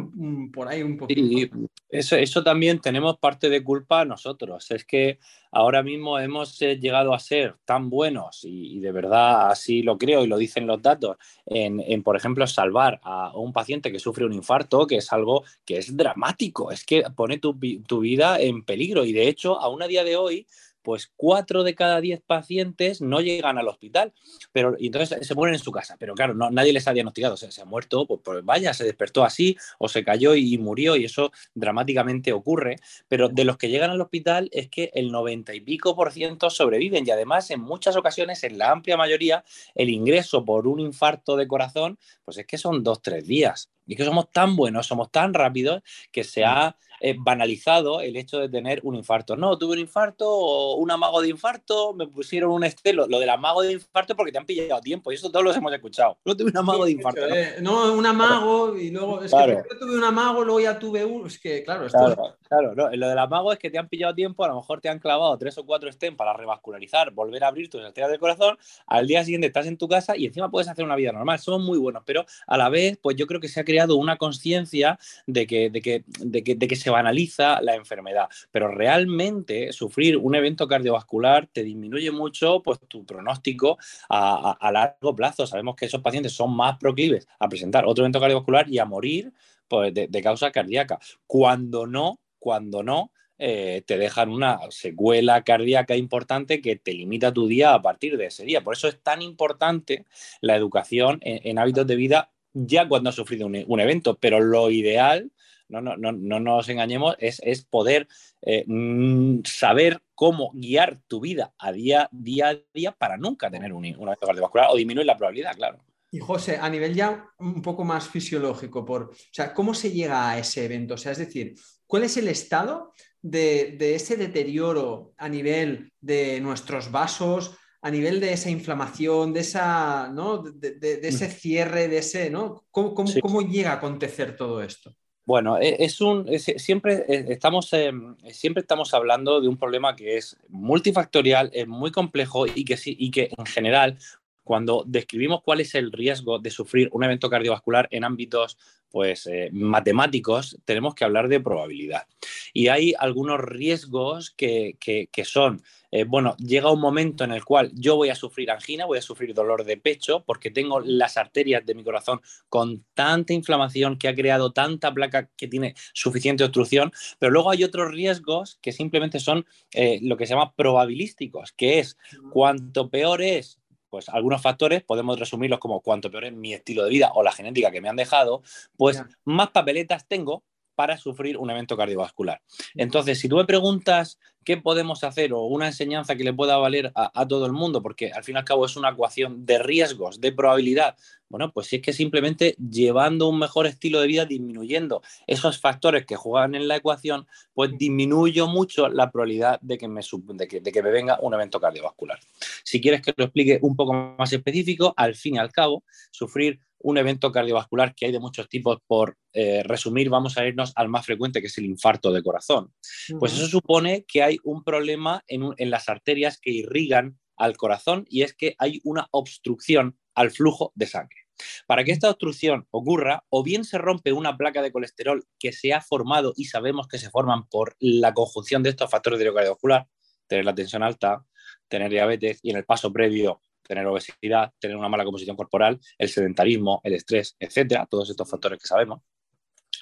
por 0.54 0.68
ahí 0.68 0.84
un 0.84 0.96
poquito. 0.96 1.22
Sí, 1.22 1.50
eso, 1.90 2.16
eso 2.16 2.44
también 2.44 2.80
tenemos 2.80 3.18
parte 3.18 3.50
de 3.50 3.64
culpa 3.64 4.06
nosotros. 4.06 4.70
Es 4.70 4.86
que 4.86 5.18
ahora 5.52 5.82
mismo 5.82 6.20
hemos 6.20 6.62
eh, 6.62 6.78
llegado 6.78 7.16
a 7.16 7.20
ser 7.20 7.56
tan 7.66 7.90
buenos, 7.90 8.42
y, 8.44 8.80
de 8.80 8.92
verdad 8.92 9.50
así 9.50 9.82
lo 9.82 9.98
creo 9.98 10.24
y 10.24 10.28
lo 10.28 10.38
dicen 10.38 10.68
los 10.68 10.82
datos, 10.84 11.18
en, 11.48 12.04
por 12.04 12.16
ejemplo, 12.16 12.46
salvar 12.46 13.00
a 13.04 13.36
un 13.36 13.52
paciente 13.54 13.92
que 13.92 14.00
sufre 14.00 14.26
un 14.26 14.34
infarto, 14.34 14.86
que 14.86 14.98
es 14.98 15.12
algo 15.12 15.44
que 15.66 15.78
es 15.80 15.98
dramático, 15.98 16.72
es 16.72 16.86
que 16.86 17.04
pone 17.16 17.40
tu, 17.40 17.58
tu 17.88 18.00
vida 18.02 18.40
en 18.40 18.64
peligro. 18.64 19.04
Y 19.04 19.14
de 19.14 19.28
hecho, 19.28 19.60
aún 19.60 19.82
a 19.82 19.88
día 19.88 20.04
de 20.04 20.16
hoy, 20.16 20.46
pues 20.82 21.12
cuatro 21.16 21.64
de 21.64 21.76
cada 21.76 22.02
diez 22.02 22.22
pacientes 22.22 23.02
no 23.02 23.22
llegan 23.22 23.58
al 23.58 23.68
hospital, 23.68 24.14
pero 24.52 24.76
y 24.80 24.88
entonces 24.88 25.26
se 25.26 25.36
mueren 25.36 25.56
en 25.56 25.62
su 25.62 25.72
casa, 25.72 25.96
pero 26.00 26.16
claro, 26.16 26.34
no, 26.34 26.50
nadie 26.50 26.74
les 26.74 26.88
ha 26.88 26.94
diagnosticado, 26.94 27.38
se 27.38 27.62
ha 27.62 27.66
muerto, 27.66 28.06
pues, 28.06 28.22
pues, 28.24 28.44
vaya, 28.44 28.74
se 28.74 28.84
despertó 28.84 29.24
así 29.24 29.58
o 29.78 29.88
se 29.88 30.04
cayó 30.04 30.36
y, 30.36 30.58
murió 30.58 30.96
y 30.96 31.06
eso 31.06 31.32
dramáticamente 31.56 32.34
ocurre, 32.34 32.78
pero 33.08 33.30
de 33.30 33.46
los 33.46 33.58
que 33.58 33.70
llegan 33.70 33.92
al 33.92 34.02
hospital 34.02 34.50
es 34.52 34.70
que 34.70 34.92
el 34.94 35.12
noventa 35.12 35.54
y 35.54 35.62
pico 35.62 35.96
por 35.96 36.12
ciento 36.12 36.50
sobreviven. 36.50 37.08
Y 37.08 37.12
además 37.12 37.50
en 37.52 37.62
muchas 37.62 37.96
ocasiones, 37.96 38.44
en 38.44 38.58
la 38.58 38.72
amplia 38.72 38.98
mayoría, 38.98 39.44
el 39.76 39.90
ingreso 39.90 40.46
por 40.46 40.68
un 40.68 40.80
infarto 40.80 41.36
de 41.36 41.48
corazón, 41.48 41.98
pues 42.24 42.38
es 42.38 42.46
que 42.46 42.58
son 42.58 42.84
dos, 42.84 43.02
tres 43.02 43.26
días. 43.26 43.70
Y 43.92 43.98
que 43.98 44.06
somos 44.06 44.32
tan 44.32 44.56
buenos, 44.56 44.88
somos 44.88 45.12
tan 45.12 45.34
rápidos 45.34 45.82
que 46.14 46.24
se 46.24 46.46
ha 46.46 46.78
eh, 47.04 47.16
banalizado 47.18 48.00
el 48.00 48.16
hecho 48.16 48.38
de 48.38 48.48
tener 48.48 48.80
un 48.84 48.94
infarto. 48.94 49.36
No, 49.36 49.58
tuve 49.58 49.74
un 49.74 49.80
infarto 49.80 50.30
o 50.30 50.76
un 50.76 50.92
amago 50.92 51.20
de 51.20 51.30
infarto, 51.30 51.94
me 51.94 52.06
pusieron 52.08 52.52
un 52.52 52.64
estelo. 52.64 53.08
Lo 53.08 53.20
del 53.20 53.30
amago 53.30 53.64
de 53.64 53.74
infarto 53.74 54.16
porque 54.16 54.32
te 54.32 54.38
han 54.38 54.46
pillado 54.46 54.80
tiempo 54.82 55.12
y 55.12 55.16
eso 55.16 55.32
todos 55.32 55.44
los 55.44 55.58
hemos 55.58 55.74
escuchado. 55.74 56.20
No 56.24 56.38
tuve 56.38 56.52
un 56.52 56.58
amago 56.58 56.86
de 56.86 56.92
infarto. 56.92 57.22
¿no? 57.62 57.92
un 57.94 58.06
amago 58.06 58.78
y 58.78 58.92
luego 58.92 59.24
es 59.24 59.32
que 59.32 59.76
tuve 59.80 59.98
un 59.98 60.04
amago, 60.04 60.46
luego 60.46 60.60
ya 60.60 60.78
tuve 60.78 61.04
uno. 61.04 61.26
Es 61.26 61.40
que, 61.40 61.64
claro, 61.64 61.88
esto... 61.88 62.38
claro, 62.48 62.76
no. 62.76 62.96
lo 62.96 63.10
del 63.10 63.18
amago 63.18 63.52
es 63.52 63.58
que 63.58 63.72
te 63.72 63.80
han 63.80 63.90
pillado 63.90 64.14
tiempo, 64.14 64.46
a 64.46 64.50
lo 64.50 64.56
mejor 64.58 64.80
te 64.80 64.88
han 64.88 65.00
clavado 65.00 65.36
tres 65.40 65.58
o 65.58 65.66
cuatro 65.66 65.92
stem 65.92 66.16
para 66.16 66.34
revascularizar, 66.34 67.10
volver 67.10 67.44
a 67.44 67.48
abrir 67.48 67.68
tus 67.68 67.82
arterias 67.82 68.12
del 68.12 68.20
corazón. 68.20 68.60
Al 68.86 69.08
día 69.08 69.24
siguiente 69.24 69.48
estás 69.48 69.66
en 69.66 69.78
tu 69.78 69.88
casa 69.88 70.16
y 70.16 70.28
encima 70.28 70.52
puedes 70.52 70.70
hacer 70.70 70.86
una 70.86 70.96
vida 70.96 71.12
normal. 71.12 71.40
Son 71.40 71.66
muy 71.66 71.80
buenos, 71.80 72.04
pero 72.06 72.28
a 72.46 72.58
la 72.58 72.70
vez, 72.70 73.00
pues 73.02 73.16
yo 73.16 73.26
creo 73.26 73.42
que 73.42 73.48
se 73.48 73.60
ha 73.60 73.66
creado 73.66 73.81
una 73.90 74.18
conciencia 74.18 75.00
de 75.28 75.48
que, 75.48 75.70
de, 75.70 75.82
que, 75.82 76.04
de, 76.20 76.44
que, 76.44 76.56
de 76.56 76.68
que 76.68 76.76
se 76.76 76.90
banaliza 76.90 77.62
la 77.62 77.76
enfermedad. 77.76 78.28
Pero 78.52 78.68
realmente 78.68 79.72
sufrir 79.74 80.18
un 80.18 80.36
evento 80.36 80.68
cardiovascular 80.68 81.48
te 81.52 81.64
disminuye 81.64 82.12
mucho 82.12 82.62
pues, 82.62 82.80
tu 82.88 83.06
pronóstico 83.06 83.78
a, 84.10 84.72
largo 84.72 85.16
plazo. 85.16 85.48
Sabemos 85.48 85.76
que 85.76 85.86
esos 85.86 86.02
pacientes 86.02 86.34
son 86.34 86.56
más 86.56 86.78
proclives 86.78 87.28
a 87.40 87.50
presentar 87.50 87.86
otro 87.86 88.04
evento 88.04 88.20
cardiovascular 88.20 88.70
y 88.70 88.80
a 88.80 88.86
morir 88.86 89.32
pues, 89.68 89.94
de, 89.94 90.08
de 90.08 90.22
causa 90.22 90.52
cardíaca. 90.52 91.00
Cuando 91.26 91.88
no, 91.88 92.20
cuando 92.40 92.84
no, 92.84 93.12
eh, 93.44 93.82
te 93.88 93.98
dejan 93.98 94.30
una 94.30 94.60
secuela 94.70 95.44
cardíaca 95.44 95.96
importante 95.96 96.62
que 96.62 96.76
te 96.76 96.94
limita 96.94 97.34
tu 97.34 97.48
día 97.48 97.74
a 97.74 97.82
partir 97.82 98.16
de 98.16 98.28
ese 98.28 98.46
día. 98.46 98.62
Por 98.64 98.76
eso 98.76 98.88
es 98.88 99.02
tan 99.02 99.24
importante 99.24 100.06
la 100.42 100.56
educación 100.56 101.18
en, 101.24 101.58
hábitos 101.58 101.88
de 101.88 101.96
vida 101.96 102.31
ya 102.54 102.88
cuando 102.88 103.10
has 103.10 103.16
sufrido 103.16 103.48
un, 103.48 103.80
evento, 103.80 104.18
pero 104.20 104.40
lo 104.40 104.70
ideal, 104.70 105.32
no, 105.70 105.82
no, 105.82 105.96
no, 105.96 106.12
no 106.12 106.40
nos 106.40 106.68
engañemos, 106.70 107.16
es, 107.20 107.42
es 107.44 107.64
poder 107.64 108.08
eh, 108.42 108.64
mm, 108.68 109.42
saber 109.46 110.02
cómo 110.16 110.52
guiar 110.54 111.00
tu 111.08 111.20
vida 111.20 111.54
a 111.58 111.72
día, 111.72 112.10
día 112.12 112.50
a 112.50 112.58
día 112.74 112.92
para 112.92 113.18
nunca 113.18 113.50
tener 113.50 113.74
un, 113.74 113.86
un 113.86 114.08
evento 114.08 114.26
cardiovascular 114.26 114.68
o 114.72 114.76
disminuir 114.76 115.08
la 115.08 115.18
probabilidad, 115.18 115.56
claro. 115.56 115.80
Y 116.14 116.20
José, 116.20 116.58
a 116.58 116.70
nivel 116.70 116.94
ya 116.94 117.26
un 117.40 117.62
poco 117.62 117.86
más 117.86 118.10
fisiológico, 118.10 118.84
por, 118.84 119.04
o 119.04 119.16
sea, 119.32 119.54
¿cómo 119.54 119.74
se 119.74 119.92
llega 119.92 120.30
a 120.30 120.38
ese 120.38 120.66
evento? 120.66 120.96
O 120.96 120.98
sea, 120.98 121.14
es 121.14 121.20
decir, 121.20 121.56
¿cuál 121.88 122.04
es 122.04 122.18
el 122.18 122.28
estado 122.28 122.92
de, 123.22 123.96
ese 123.96 124.18
deterioro 124.18 125.14
a 125.18 125.30
nivel 125.30 125.94
de 126.02 126.42
nuestros 126.42 126.92
vasos, 126.92 127.56
a 127.82 127.90
nivel 127.90 128.20
de 128.20 128.34
esa 128.34 128.50
inflamación, 128.50 129.34
de, 129.34 129.40
esa, 129.40 130.10
¿no? 130.10 130.40
de, 130.40 131.00
ese 131.02 131.28
mm. 131.28 131.32
cierre, 131.32 131.88
de 131.88 131.98
ese, 131.98 132.30
¿no? 132.30 132.66
¿Cómo, 132.70 133.42
llega 133.42 133.72
a 133.72 133.76
acontecer 133.76 134.36
todo 134.36 134.62
esto? 134.62 134.96
Bueno, 135.26 135.58
e, 135.58 135.78
es 135.80 136.00
un, 136.00 136.28
siempre, 136.38 137.06
e, 137.08 137.34
estamos, 137.34 137.74
em, 137.74 138.16
siempre 138.32 138.62
estamos 138.62 138.94
hablando 138.94 139.42
de 139.42 139.48
un 139.48 139.58
problema 139.58 139.96
que 139.96 140.18
es 140.18 140.38
multifactorial, 140.50 141.50
es 141.54 141.68
muy 141.68 141.92
complejo 141.92 142.46
y 142.46 142.66
que, 142.66 142.78
y 142.86 143.10
que 143.10 143.32
en 143.36 143.46
general 143.46 143.98
cuando 144.44 144.84
describimos 144.86 145.42
cuál 145.44 145.62
es 145.62 145.76
el 145.76 145.92
riesgo 145.92 146.40
de 146.40 146.50
sufrir 146.50 146.90
un 146.92 147.04
evento 147.04 147.30
cardiovascular 147.30 147.88
en 147.92 148.04
ámbitos 148.04 148.58
pues, 148.92 149.28
eh, 149.28 149.50
matemáticos, 149.54 150.58
tenemos 150.66 150.96
que 150.96 151.06
hablar 151.06 151.28
de 151.28 151.40
probabilidad. 151.40 152.08
Y 152.54 152.68
hay 152.68 152.94
algunos 153.00 153.40
riesgos 153.40 154.32
que, 154.32 154.78
son, 155.24 155.64
eh, 155.92 156.04
bueno, 156.04 156.36
llega 156.38 156.72
un 156.72 156.82
momento 156.82 157.24
en 157.24 157.32
el 157.32 157.46
cual 157.46 157.72
yo 157.74 157.96
voy 157.96 158.10
a 158.10 158.16
sufrir 158.16 158.52
angina, 158.52 158.86
voy 158.86 158.98
a 158.98 159.02
sufrir 159.02 159.34
dolor 159.34 159.64
de 159.64 159.78
pecho 159.78 160.24
porque 160.26 160.52
tengo 160.52 160.80
las 160.82 161.18
arterias 161.18 161.66
de 161.66 161.76
mi 161.76 161.84
corazón 161.84 162.22
con 162.50 162.86
tanta 162.94 163.34
inflamación 163.34 163.98
que 163.98 164.10
ha 164.10 164.16
creado 164.16 164.52
tanta 164.52 164.94
placa 164.94 165.30
que 165.38 165.48
tiene 165.48 165.76
suficiente 165.94 166.44
obstrucción, 166.44 166.92
pero 167.20 167.32
luego 167.32 167.52
hay 167.52 167.64
otros 167.64 167.92
riesgos 167.92 168.60
que 168.62 168.72
simplemente 168.72 169.20
son 169.20 169.46
eh, 169.74 170.00
lo 170.02 170.18
que 170.18 170.26
se 170.26 170.34
llama 170.34 170.54
probabilísticos, 170.54 171.54
que 171.54 171.80
es 171.80 171.98
cuanto 172.32 172.90
peor 172.90 173.22
es 173.22 173.61
pues 173.92 174.10
algunos 174.10 174.42
factores 174.42 174.82
podemos 174.84 175.20
resumirlos 175.20 175.60
como 175.60 175.82
cuanto 175.82 176.10
peor 176.10 176.26
es 176.26 176.34
mi 176.34 176.54
estilo 176.54 176.84
de 176.84 176.90
vida 176.90 177.12
o 177.14 177.22
la 177.22 177.32
genética 177.32 177.70
que 177.70 177.82
me 177.82 177.90
han 177.90 177.98
dejado, 177.98 178.42
pues 178.78 179.04
más 179.26 179.50
papeletas 179.50 180.08
tengo 180.08 180.44
para 180.76 180.98
sufrir 180.98 181.38
un 181.38 181.50
evento 181.50 181.78
cardiovascular. 181.78 182.42
Entonces, 182.76 183.20
si 183.20 183.28
tú 183.30 183.38
me 183.38 183.46
preguntas 183.46 184.18
qué 184.44 184.58
podemos 184.58 185.04
hacer 185.04 185.34
o 185.34 185.44
una 185.44 185.68
enseñanza 185.68 186.16
que 186.16 186.24
le 186.24 186.34
pueda 186.34 186.58
valer 186.58 186.92
a, 186.96 187.28
todo 187.28 187.46
el 187.46 187.52
mundo, 187.52 187.82
porque 187.82 188.12
al 188.12 188.24
fin 188.24 188.36
y 188.36 188.40
al 188.40 188.46
cabo 188.46 188.66
es 188.66 188.76
una 188.76 188.90
ecuación 188.90 189.46
de 189.46 189.60
riesgos, 189.60 190.20
de 190.20 190.32
probabilidad, 190.32 190.96
bueno, 191.30 191.52
pues 191.54 191.68
si 191.68 191.78
es 191.78 191.82
que 191.82 191.94
simplemente 191.94 192.56
llevando 192.58 193.30
un 193.30 193.40
mejor 193.40 193.68
estilo 193.68 194.02
de 194.02 194.08
vida, 194.08 194.26
disminuyendo 194.26 195.02
esos 195.28 195.60
factores 195.60 196.06
que 196.06 196.16
juegan 196.16 196.56
en 196.56 196.68
la 196.68 196.76
ecuación, 196.76 197.28
pues 197.54 197.72
disminuyo 197.78 198.48
mucho 198.48 198.90
la 198.90 199.12
probabilidad 199.12 199.60
de 199.62 199.78
que 199.78 199.88
me, 199.88 200.02
de 200.02 200.48
que, 200.48 200.60
de 200.60 200.72
que 200.72 200.84
me 200.84 200.92
venga 200.92 201.20
un 201.22 201.34
evento 201.34 201.60
cardiovascular. 201.60 202.20
Si 202.64 202.82
quieres 202.82 203.02
que 203.02 203.14
lo 203.16 203.26
explique 203.26 203.60
un 203.62 203.76
poco 203.76 203.94
más 203.94 204.34
específico, 204.34 204.94
al 204.98 205.16
fin 205.16 205.36
y 205.36 205.40
al 205.40 205.52
cabo, 205.52 205.84
sufrir 206.12 206.60
un 206.84 206.98
evento 206.98 207.32
cardiovascular 207.32 207.96
que 207.96 208.06
hay 208.06 208.12
de 208.12 208.20
muchos 208.20 208.50
tipos, 208.50 208.80
por 208.88 209.18
eh, 209.34 209.64
resumir, 209.64 210.10
vamos 210.10 210.38
a 210.38 210.46
irnos 210.46 210.74
al 210.76 210.90
más 210.90 211.06
frecuente, 211.06 211.42
que 211.42 211.48
es 211.48 211.58
el 211.58 211.66
infarto 211.66 212.12
de 212.12 212.24
corazón. 212.24 212.74
Pues 213.20 213.34
eso 213.34 213.48
supone 213.48 214.06
que 214.08 214.24
hay 214.24 214.38
un 214.44 214.64
problema 214.64 215.24
en, 215.28 215.70
las 215.70 215.90
arterias 215.90 216.40
que 216.40 216.52
irrigan 216.52 217.20
al 217.38 217.58
corazón 217.58 218.06
y 218.10 218.24
es 218.24 218.34
que 218.36 218.56
hay 218.58 218.82
una 218.84 219.08
obstrucción 219.12 219.98
al 220.16 220.32
flujo 220.32 220.72
de 220.76 220.88
sangre. 220.88 221.18
Para 221.66 221.84
que 221.84 221.92
esta 221.92 222.10
obstrucción 222.10 222.68
ocurra, 222.70 223.24
o 223.30 223.44
bien 223.44 223.64
se 223.64 223.80
rompe 223.80 224.14
una 224.14 224.38
placa 224.38 224.62
de 224.62 224.72
colesterol 224.72 225.26
que 225.40 225.52
se 225.52 225.74
ha 225.74 225.82
formado 225.82 226.34
y 226.36 226.46
sabemos 226.46 226.88
que 226.88 227.00
se 227.00 227.10
forman 227.10 227.48
por 227.48 227.76
la 227.80 228.14
conjunción 228.14 228.62
de 228.62 228.70
estos 228.70 228.92
factores 228.92 229.20
de 229.20 229.34
cardiovascular, 229.34 229.88
tener 230.28 230.46
la 230.46 230.54
tensión 230.54 230.84
alta, 230.84 231.26
tener 231.68 231.90
diabetes 231.90 232.40
y 232.44 232.52
en 232.52 232.58
el 232.58 232.66
paso 232.66 232.94
previo 232.94 233.42
tener 233.62 233.86
obesidad, 233.86 234.52
tener 234.60 234.78
una 234.78 234.90
mala 234.90 235.04
composición 235.04 235.36
corporal, 235.36 235.80
el 235.98 236.10
sedentarismo, 236.10 236.82
el 236.84 236.94
estrés, 236.94 237.36
etcétera, 237.40 237.88
todos 237.90 238.10
estos 238.10 238.30
factores 238.30 238.60
que 238.60 238.68
sabemos, 238.68 239.02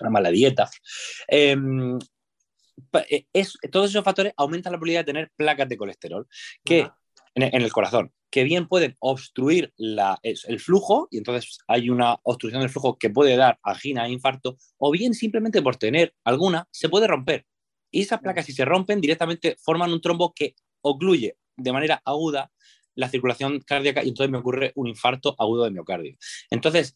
una 0.01 0.09
mala 0.09 0.29
dieta. 0.29 0.69
Em, 1.27 1.97
eh, 3.09 3.25
todos 3.71 3.89
esos 3.89 4.03
factores 4.03 4.33
aumentan 4.37 4.71
la 4.71 4.77
probabilidad 4.77 5.01
de 5.01 5.13
tener 5.13 5.31
placas 5.35 5.67
de 5.67 5.77
colesterol 5.77 6.27
que 6.63 6.89
en, 7.35 7.61
el 7.61 7.71
corazón, 7.71 8.11
que 8.29 8.43
bien 8.43 8.67
pueden 8.67 8.95
obstruir 8.99 9.73
el 9.77 10.59
flujo, 10.59 11.07
y 11.11 11.17
entonces 11.19 11.59
hay 11.67 11.89
una 11.89 12.17
obstrucción 12.23 12.61
del 12.61 12.69
flujo 12.69 12.97
que 12.97 13.09
puede 13.09 13.35
dar 13.35 13.59
angina 13.63 14.05
e 14.05 14.11
infarto, 14.11 14.57
o 14.77 14.91
bien 14.91 15.13
simplemente 15.13 15.61
por 15.61 15.77
tener 15.77 16.13
alguna, 16.23 16.67
se 16.71 16.89
puede 16.89 17.07
romper. 17.07 17.45
Y 17.91 18.01
esas 18.01 18.19
placas, 18.19 18.45
si 18.45 18.53
se 18.53 18.65
rompen, 18.65 19.01
directamente 19.01 19.55
forman 19.63 19.91
un 19.91 20.01
trombo 20.01 20.33
que 20.33 20.55
ocluye 20.81 21.37
de 21.55 21.73
manera 21.73 22.01
aguda 22.05 22.51
la 22.99 23.09
circulación 23.09 23.59
cardíaca 23.61 24.03
y 24.03 24.09
entonces 24.09 24.31
me 24.31 24.37
ocurre 24.37 24.71
un 24.75 24.87
infarto 24.87 25.35
agudo 25.39 25.63
de 25.63 25.71
miocardio. 25.71 26.17
Entonces, 26.49 26.95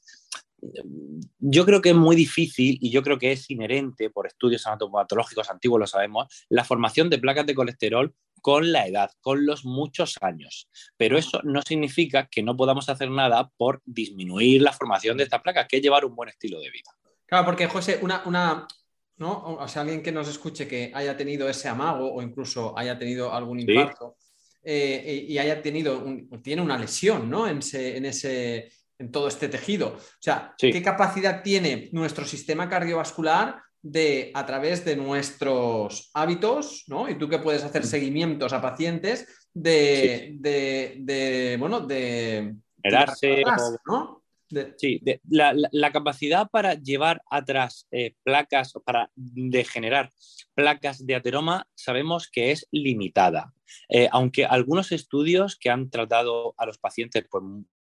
yo 1.40 1.66
creo 1.66 1.82
que 1.82 1.90
es 1.90 1.96
muy 1.96 2.16
difícil 2.16 2.78
y 2.82 2.90
yo 2.90 3.04
creo 3.04 3.18
que 3.18 3.32
es 3.32 3.50
inherente 3.50 4.10
por 4.10 4.28
estudios 4.28 4.66
anatomopatológicos 4.68 5.50
antiguos, 5.50 5.80
lo 5.80 5.88
sabemos, 5.88 6.28
la 6.50 6.64
formación 6.64 7.10
de 7.10 7.18
placas 7.18 7.46
de 7.46 7.56
colesterol 7.56 8.14
con 8.42 8.72
la 8.72 8.86
edad, 8.88 9.12
con 9.22 9.46
los 9.46 9.64
muchos 9.64 10.18
años. 10.22 10.70
Pero 10.98 11.18
eso 11.18 11.40
no 11.44 11.62
significa 11.62 12.28
que 12.28 12.44
no 12.44 12.58
podamos 12.58 12.90
hacer 12.90 13.10
nada 13.10 13.50
por 13.58 13.82
disminuir 13.86 14.62
la 14.62 14.74
formación 14.74 15.18
de 15.18 15.24
estas 15.24 15.42
placas, 15.42 15.68
que 15.68 15.78
es 15.78 15.82
llevar 15.82 16.04
un 16.04 16.16
buen 16.16 16.30
estilo 16.30 16.60
de 16.60 16.70
vida. 16.70 16.92
Claro, 17.26 17.46
porque 17.46 17.68
José, 17.68 18.00
una, 18.02 18.22
una 18.26 18.68
¿no? 19.18 19.58
O 19.60 19.68
sea, 19.68 19.84
alguien 19.84 20.02
que 20.02 20.12
nos 20.12 20.28
escuche 20.28 20.68
que 20.68 20.92
haya 20.94 21.16
tenido 21.16 21.48
ese 21.48 21.70
amago 21.70 22.14
o 22.14 22.22
incluso 22.22 22.78
haya 22.78 22.98
tenido 22.98 23.34
algún 23.34 23.60
infarto, 23.60 24.18
eh, 24.64 25.26
y 25.28 25.38
haya 25.38 25.62
tenido 25.62 26.06
tiene 26.42 26.62
una 26.62 26.78
lesión 26.78 27.30
¿no? 27.30 27.48
en, 27.48 27.60
ese, 27.60 28.72
en 28.98 29.12
todo 29.12 29.28
este 29.28 29.50
tejido. 29.50 29.96
O 29.98 30.22
sea, 30.22 30.56
¿qué 30.58 30.82
capacidad 30.82 31.44
tiene 31.44 31.90
nuestro 31.92 32.26
sistema 32.26 32.70
cardiovascular 32.70 33.62
de, 33.84 34.32
a 34.34 34.46
través 34.46 34.86
de 34.86 34.96
nuestros 34.96 36.10
hábitos, 36.14 36.86
¿no? 36.88 37.10
Y 37.10 37.16
tú 37.16 37.28
que 37.28 37.40
puedes 37.40 37.64
hacer 37.64 37.84
mm. 37.84 37.86
seguimientos 37.86 38.54
a 38.54 38.62
pacientes 38.62 39.28
de, 39.54 40.38
de, 40.40 41.58
bueno, 41.60 41.82
de... 41.82 42.56
¿no? 43.86 44.24
Sí, 44.78 45.02
la, 45.30 45.92
capacidad 45.92 46.48
para 46.50 46.76
llevar 46.76 47.22
atrás 47.30 47.88
eh, 47.92 48.14
placas, 48.24 48.74
para 48.86 49.10
degenerar 49.16 50.12
placas 50.54 51.06
de 51.06 51.16
ateroma, 51.16 51.68
sabemos 51.74 52.30
que 52.30 52.52
es 52.52 52.68
limitada. 52.72 53.52
Eh, 53.90 54.08
aunque 54.12 54.46
algunos 54.46 54.92
estudios 54.92 55.58
que 55.58 55.70
han 55.70 55.90
tratado 55.90 56.54
a 56.58 56.66
los 56.66 56.78
pacientes 56.78 57.26
pues, 57.30 57.44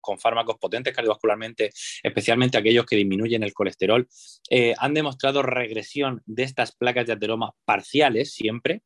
con 0.07 0.19
fármacos 0.19 0.57
potentes 0.57 0.95
cardiovascularmente, 0.95 1.71
especialmente 2.01 2.57
aquellos 2.57 2.85
que 2.85 2.95
disminuyen 2.95 3.43
el 3.43 3.53
colesterol, 3.53 4.07
eh, 4.49 4.73
han 4.77 4.93
demostrado 4.93 5.41
regresión 5.41 6.21
de 6.25 6.43
estas 6.43 6.73
placas 6.73 7.05
de 7.07 7.13
ateroma 7.13 7.53
parciales 7.65 8.33
siempre. 8.33 8.83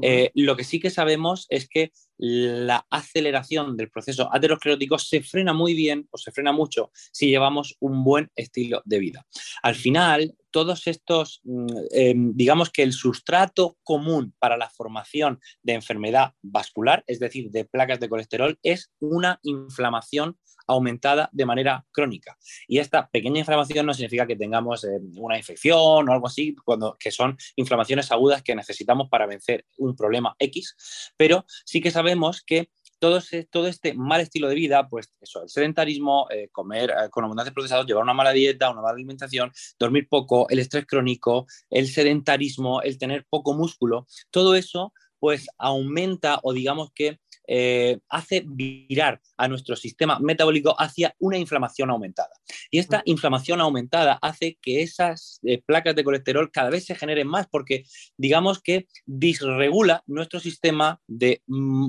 Eh, 0.00 0.30
lo 0.34 0.56
que 0.56 0.62
sí 0.62 0.78
que 0.78 0.90
sabemos 0.90 1.46
es 1.50 1.68
que 1.68 1.90
la 2.16 2.86
aceleración 2.88 3.76
del 3.76 3.90
proceso 3.90 4.28
aterosclerótico 4.32 4.96
se 4.98 5.22
frena 5.22 5.52
muy 5.52 5.74
bien 5.74 6.06
o 6.12 6.18
se 6.18 6.30
frena 6.30 6.52
mucho 6.52 6.92
si 6.94 7.26
llevamos 7.26 7.76
un 7.80 8.04
buen 8.04 8.30
estilo 8.36 8.80
de 8.84 9.00
vida. 9.00 9.26
Al 9.62 9.74
final, 9.74 10.36
todos 10.50 10.86
estos, 10.86 11.40
mm, 11.44 11.66
em, 11.90 12.32
digamos 12.34 12.70
que 12.70 12.82
el 12.82 12.92
sustrato 12.92 13.78
común 13.82 14.34
para 14.38 14.56
la 14.56 14.70
formación 14.70 15.40
de 15.62 15.74
enfermedad 15.74 16.34
vascular, 16.42 17.04
es 17.06 17.18
decir, 17.20 17.50
de 17.50 17.64
placas 17.64 18.00
de 18.00 18.08
colesterol, 18.08 18.58
es 18.62 18.90
una 19.00 19.38
inflamación 19.42 20.36
aumentada 20.66 21.28
de 21.32 21.46
manera 21.46 21.84
crónica. 21.90 22.38
Y 22.68 22.78
esta 22.78 23.08
pequeña 23.08 23.40
inflamación 23.40 23.86
no 23.86 23.94
significa 23.94 24.26
que 24.26 24.36
tengamos 24.36 24.84
eh, 24.84 25.00
una 25.16 25.36
infección 25.36 26.08
o 26.08 26.12
algo 26.12 26.26
así, 26.26 26.54
cuando, 26.64 26.96
que 26.98 27.10
son 27.10 27.36
inflamaciones 27.56 28.10
agudas 28.12 28.42
que 28.42 28.54
necesitamos 28.54 29.08
para 29.08 29.26
vencer 29.26 29.66
un 29.78 29.96
problema 29.96 30.34
X, 30.38 31.12
pero 31.16 31.44
sí 31.64 31.80
que 31.80 31.90
sabemos 31.90 32.42
que 32.42 32.70
todo, 33.00 33.20
todo, 33.50 33.66
este 33.66 33.94
mal 33.94 34.20
estilo 34.20 34.48
de 34.48 34.54
vida, 34.54 34.86
pues 34.88 35.12
eso, 35.20 35.42
el 35.42 35.48
sedentarismo, 35.48 36.28
eh, 36.30 36.48
comer 36.52 36.90
eh, 36.90 37.08
con 37.10 37.24
abundancia 37.24 37.52
procesados, 37.52 37.86
llevar 37.86 38.04
una 38.04 38.14
mala 38.14 38.32
dieta, 38.32 38.70
una 38.70 38.82
mala 38.82 38.94
alimentación, 38.94 39.50
dormir 39.78 40.06
poco, 40.08 40.48
el 40.50 40.60
estrés 40.60 40.86
crónico, 40.86 41.46
el 41.70 41.88
sedentarismo, 41.88 42.82
el 42.82 42.98
tener 42.98 43.26
poco 43.28 43.54
músculo, 43.54 44.06
todo 44.30 44.54
eso 44.54 44.92
pues 45.18 45.48
aumenta 45.58 46.40
o 46.42 46.52
digamos 46.52 46.90
que 46.92 47.20
eh, 47.52 47.98
hace 48.08 48.44
virar 48.46 49.20
a 49.36 49.48
nuestro 49.48 49.74
sistema 49.74 50.20
metabólico 50.20 50.74
hacia 50.78 51.16
una 51.18 51.36
inflamación 51.36 51.90
aumentada. 51.90 52.30
Y 52.70 52.78
esta 52.78 53.02
inflamación 53.04 53.60
aumentada 53.60 54.20
hace 54.22 54.56
que 54.62 54.82
esas 54.82 55.40
eh, 55.42 55.60
placas 55.60 55.96
de 55.96 56.04
colesterol 56.04 56.50
cada 56.52 56.70
vez 56.70 56.86
se 56.86 56.94
generen 56.94 57.26
más 57.26 57.48
porque 57.50 57.82
digamos 58.16 58.62
que 58.62 58.86
disregula 59.04 60.04
nuestro 60.06 60.38
sistema 60.38 61.00
de 61.08 61.42
mm, 61.48 61.88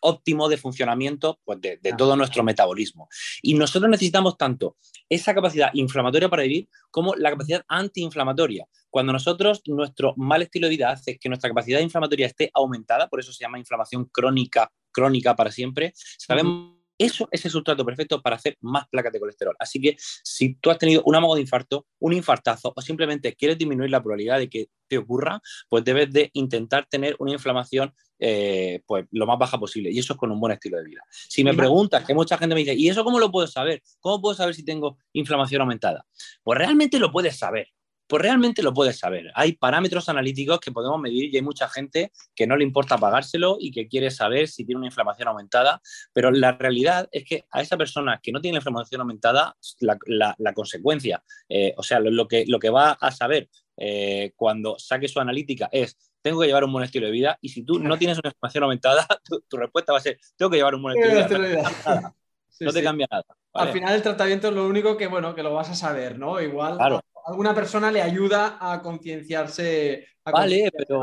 óptimo 0.00 0.48
de 0.48 0.56
funcionamiento 0.56 1.38
pues, 1.44 1.60
de, 1.60 1.78
de 1.80 1.92
todo 1.92 2.16
nuestro 2.16 2.42
metabolismo. 2.42 3.08
Y 3.42 3.54
nosotros 3.54 3.90
necesitamos 3.90 4.36
tanto 4.36 4.76
esa 5.08 5.34
capacidad 5.34 5.70
inflamatoria 5.74 6.28
para 6.28 6.42
vivir 6.42 6.68
como 6.90 7.14
la 7.14 7.30
capacidad 7.30 7.64
antiinflamatoria. 7.68 8.66
Cuando 8.88 9.12
nosotros, 9.12 9.62
nuestro 9.66 10.14
mal 10.16 10.42
estilo 10.42 10.66
de 10.66 10.70
vida 10.70 10.90
hace 10.90 11.18
que 11.18 11.28
nuestra 11.28 11.50
capacidad 11.50 11.80
inflamatoria 11.80 12.26
esté 12.26 12.50
aumentada, 12.54 13.08
por 13.08 13.20
eso 13.20 13.32
se 13.32 13.44
llama 13.44 13.58
inflamación 13.58 14.06
crónica, 14.06 14.72
crónica 14.90 15.36
para 15.36 15.52
siempre, 15.52 15.92
sabemos 15.94 16.79
eso 17.00 17.28
es 17.32 17.42
el 17.46 17.50
sustrato 17.50 17.84
perfecto 17.84 18.20
para 18.20 18.36
hacer 18.36 18.58
más 18.60 18.86
placas 18.88 19.12
de 19.12 19.20
colesterol. 19.20 19.56
Así 19.58 19.80
que 19.80 19.96
si 19.98 20.54
tú 20.56 20.70
has 20.70 20.76
tenido 20.76 21.02
un 21.06 21.16
amago 21.16 21.34
de 21.34 21.40
infarto, 21.40 21.86
un 21.98 22.12
infartazo 22.12 22.74
o 22.76 22.82
simplemente 22.82 23.34
quieres 23.34 23.56
disminuir 23.56 23.90
la 23.90 24.02
probabilidad 24.02 24.38
de 24.38 24.50
que 24.50 24.68
te 24.86 24.98
ocurra, 24.98 25.40
pues 25.70 25.82
debes 25.82 26.12
de 26.12 26.30
intentar 26.34 26.86
tener 26.90 27.16
una 27.18 27.32
inflamación 27.32 27.94
eh, 28.18 28.82
pues 28.86 29.06
lo 29.12 29.26
más 29.26 29.38
baja 29.38 29.58
posible. 29.58 29.90
Y 29.90 29.98
eso 29.98 30.12
es 30.12 30.18
con 30.18 30.30
un 30.30 30.38
buen 30.38 30.52
estilo 30.52 30.76
de 30.76 30.84
vida. 30.84 31.00
Si 31.10 31.42
me 31.42 31.54
preguntas, 31.54 32.04
que 32.04 32.12
mucha 32.12 32.36
gente 32.36 32.54
me 32.54 32.60
dice, 32.60 32.74
¿y 32.74 32.90
eso 32.90 33.02
cómo 33.02 33.18
lo 33.18 33.32
puedo 33.32 33.46
saber? 33.46 33.82
¿Cómo 34.00 34.20
puedo 34.20 34.34
saber 34.34 34.54
si 34.54 34.62
tengo 34.62 34.98
inflamación 35.14 35.62
aumentada? 35.62 36.04
Pues 36.42 36.58
realmente 36.58 36.98
lo 36.98 37.10
puedes 37.10 37.38
saber. 37.38 37.68
Pues 38.10 38.22
realmente 38.22 38.64
lo 38.64 38.74
puedes 38.74 38.98
saber. 38.98 39.30
Hay 39.36 39.52
parámetros 39.52 40.08
analíticos 40.08 40.58
que 40.58 40.72
podemos 40.72 41.00
medir 41.00 41.32
y 41.32 41.36
hay 41.36 41.42
mucha 41.42 41.68
gente 41.68 42.10
que 42.34 42.44
no 42.44 42.56
le 42.56 42.64
importa 42.64 42.98
pagárselo 42.98 43.56
y 43.60 43.70
que 43.70 43.86
quiere 43.86 44.10
saber 44.10 44.48
si 44.48 44.64
tiene 44.64 44.80
una 44.80 44.88
inflamación 44.88 45.28
aumentada, 45.28 45.80
pero 46.12 46.32
la 46.32 46.50
realidad 46.50 47.08
es 47.12 47.24
que 47.24 47.44
a 47.52 47.60
esa 47.60 47.76
persona 47.76 48.18
que 48.20 48.32
no 48.32 48.40
tiene 48.40 48.56
inflamación 48.56 49.00
aumentada, 49.02 49.56
la, 49.78 50.52
consecuencia, 50.54 51.22
eh, 51.48 51.72
o 51.76 51.84
sea, 51.84 52.00
lo, 52.00 52.26
que, 52.26 52.46
lo 52.48 52.58
que 52.58 52.70
va 52.70 52.90
a 53.00 53.12
saber 53.12 53.48
eh, 53.76 54.32
cuando 54.34 54.76
saque 54.76 55.06
su 55.06 55.20
analítica 55.20 55.68
es 55.70 55.96
tengo 56.20 56.40
que 56.40 56.48
llevar 56.48 56.64
un 56.64 56.72
buen 56.72 56.84
estilo 56.84 57.06
de 57.06 57.12
vida 57.12 57.38
y 57.40 57.50
si 57.50 57.62
tú 57.62 57.78
no 57.78 57.96
tienes 57.96 58.18
una 58.18 58.30
inflamación 58.30 58.64
aumentada, 58.64 59.06
tu, 59.48 59.56
respuesta 59.56 59.92
va 59.92 59.98
a 59.98 60.02
ser 60.02 60.18
tengo 60.36 60.50
que 60.50 60.56
llevar 60.56 60.74
un 60.74 60.82
buen 60.82 60.98
estilo 60.98 61.40
de 61.40 61.48
vida. 61.48 62.12
No, 62.58 62.72
te 62.72 62.82
cambia 62.82 63.06
nada. 63.08 63.24
Al 63.54 63.72
final 63.72 63.94
el 63.94 64.02
tratamiento 64.02 64.48
es 64.48 64.54
lo 64.54 64.66
único 64.66 64.96
que, 64.96 65.06
bueno, 65.06 65.34
que 65.34 65.42
lo 65.42 65.54
vas 65.54 65.70
a 65.70 65.74
saber, 65.74 66.18
¿no? 66.18 66.40
Igual 66.40 66.76
claro 66.76 67.00
alguna 67.30 67.54
persona 67.54 67.90
le 67.90 68.02
ayuda 68.02 68.58
a 68.60 68.82
concienciarse. 68.82 70.06
Vale, 70.24 70.70
pero 70.76 71.02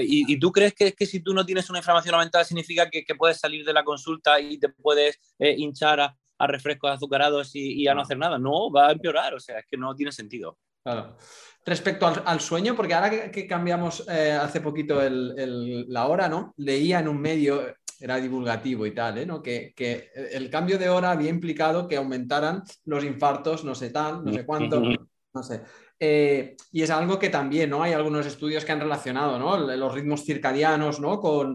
¿y, 0.00 0.38
tú 0.40 0.50
crees 0.50 0.74
que, 0.74 0.92
que 0.92 1.06
si 1.06 1.20
tú 1.20 1.34
no 1.34 1.44
tienes 1.44 1.68
una 1.70 1.78
inflamación 1.78 2.18
mental 2.18 2.44
significa 2.44 2.88
que, 2.88 3.04
puedes 3.16 3.38
salir 3.38 3.64
de 3.64 3.72
la 3.72 3.84
consulta 3.84 4.40
y 4.40 4.58
te 4.58 4.70
puedes 4.70 5.20
eh, 5.38 5.54
hinchar 5.56 6.00
a, 6.00 6.16
refrescos 6.46 6.90
azucarados 6.90 7.50
y, 7.54 7.86
a 7.86 7.94
no 7.94 8.00
hacer 8.00 8.16
nada? 8.16 8.38
No, 8.38 8.72
va 8.72 8.88
a 8.88 8.92
empeorar, 8.92 9.34
o 9.34 9.40
sea, 9.40 9.58
es 9.58 9.66
que 9.66 9.76
no 9.76 9.94
tiene 9.94 10.10
sentido. 10.10 10.56
Claro. 10.82 11.16
Respecto 11.66 12.10
al, 12.24 12.40
sueño, 12.40 12.74
porque 12.74 12.94
ahora 12.94 13.30
que, 13.30 13.46
cambiamos 13.46 14.08
eh, 14.08 14.32
hace 14.32 14.62
poquito 14.62 14.98
la 15.02 16.06
hora, 16.06 16.28
¿no? 16.28 16.54
Leía 16.56 17.00
en 17.00 17.08
un 17.08 17.20
medio, 17.20 17.62
era 18.00 18.16
divulgativo 18.16 18.86
y 18.86 18.94
tal, 18.94 19.18
¿eh? 19.18 19.26
¿no? 19.26 19.42
que, 19.42 19.74
que, 19.76 20.10
el 20.32 20.48
cambio 20.48 20.78
de 20.78 20.88
hora 20.88 21.10
había 21.10 21.28
implicado 21.28 21.86
que 21.86 21.96
aumentaran 21.96 22.62
los 22.84 23.04
infartos, 23.04 23.62
no 23.62 23.74
sé 23.74 23.90
tan, 23.90 24.24
no 24.24 24.32
sé 24.32 24.46
cuánto. 24.46 24.80
No 25.32 25.42
sé. 25.42 25.62
Eh, 25.98 26.56
y 26.72 26.82
es 26.82 26.90
algo 26.90 27.18
que 27.18 27.28
también, 27.28 27.70
¿no? 27.70 27.82
Hay 27.82 27.92
algunos 27.92 28.26
estudios 28.26 28.64
que 28.64 28.72
han 28.72 28.80
relacionado, 28.80 29.38
¿no? 29.38 29.56
Los 29.58 29.94
ritmos 29.94 30.24
circadianos, 30.24 30.98
¿no? 30.98 31.20
Con, 31.20 31.54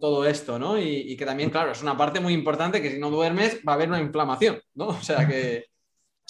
todo 0.00 0.24
esto, 0.24 0.58
¿no? 0.58 0.78
Y, 0.78 1.16
que 1.16 1.26
también, 1.26 1.50
claro, 1.50 1.72
es 1.72 1.82
una 1.82 1.96
parte 1.96 2.20
muy 2.20 2.32
importante 2.32 2.80
que 2.80 2.90
si 2.90 2.98
no 2.98 3.10
duermes 3.10 3.60
va 3.66 3.72
a 3.72 3.74
haber 3.74 3.88
una 3.88 4.00
inflamación, 4.00 4.60
¿no? 4.74 4.88
O 4.88 5.02
sea 5.02 5.26
que... 5.26 5.69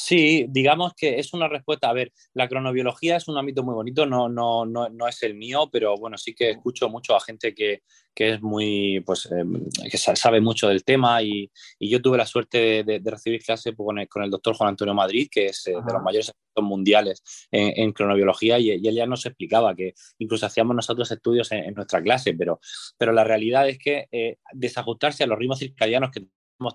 Sí, 0.02 0.46
digamos 0.48 0.94
que 0.94 1.18
es 1.18 1.34
una 1.34 1.46
respuesta. 1.46 1.90
A 1.90 1.92
ver, 1.92 2.12
la 2.32 2.48
cronobiología 2.48 3.16
es 3.16 3.28
un 3.28 3.36
ámbito 3.36 3.62
muy 3.62 3.74
bonito, 3.74 4.06
no, 4.06 4.28
no, 4.30 4.64
no, 4.64 4.88
no 4.88 5.06
es 5.06 5.22
el 5.22 5.34
mío, 5.34 5.68
pero 5.70 5.94
bueno, 5.96 6.16
sí 6.16 6.34
que 6.34 6.50
escucho 6.50 6.88
mucho 6.88 7.14
a 7.14 7.20
gente 7.20 7.54
que, 7.54 7.82
que 8.14 8.34
es 8.34 8.42
muy, 8.42 9.00
pues, 9.04 9.28
em, 9.30 9.62
que 9.90 9.98
sabe 9.98 10.40
mucho 10.40 10.68
del 10.68 10.84
tema 10.84 11.22
y, 11.22 11.50
y 11.78 11.90
yo 11.90 12.00
tuve 12.00 12.16
la 12.16 12.24
suerte 12.26 12.82
de, 12.82 13.00
de, 13.00 13.10
recibir 13.10 13.42
clase 13.42 13.74
con 13.76 13.98
el, 13.98 14.08
con 14.08 14.22
el, 14.22 14.30
doctor 14.30 14.54
Juan 14.54 14.70
Antonio 14.70 14.94
Madrid, 14.94 15.28
que 15.30 15.46
es 15.46 15.66
eh, 15.66 15.72
de 15.72 15.92
los 15.92 16.02
mayores 16.02 16.30
expertos 16.30 16.64
mundiales 16.64 17.22
en, 17.50 17.72
en 17.76 17.92
cronobiología 17.92 18.58
y, 18.58 18.70
y, 18.70 18.88
él 18.88 18.94
ya 18.94 19.06
nos 19.06 19.26
explicaba 19.26 19.74
que 19.74 19.92
incluso 20.18 20.46
hacíamos 20.46 20.74
nosotros 20.74 21.10
estudios 21.10 21.52
en, 21.52 21.64
en 21.64 21.74
nuestra 21.74 22.02
clase, 22.02 22.32
pero, 22.32 22.58
pero 22.96 23.12
la 23.12 23.24
realidad 23.24 23.68
es 23.68 23.78
que 23.78 24.08
eh, 24.12 24.38
desajustarse 24.52 25.24
a 25.24 25.26
los 25.26 25.38
ritmos 25.38 25.58
circadianos 25.58 26.10
que 26.10 26.24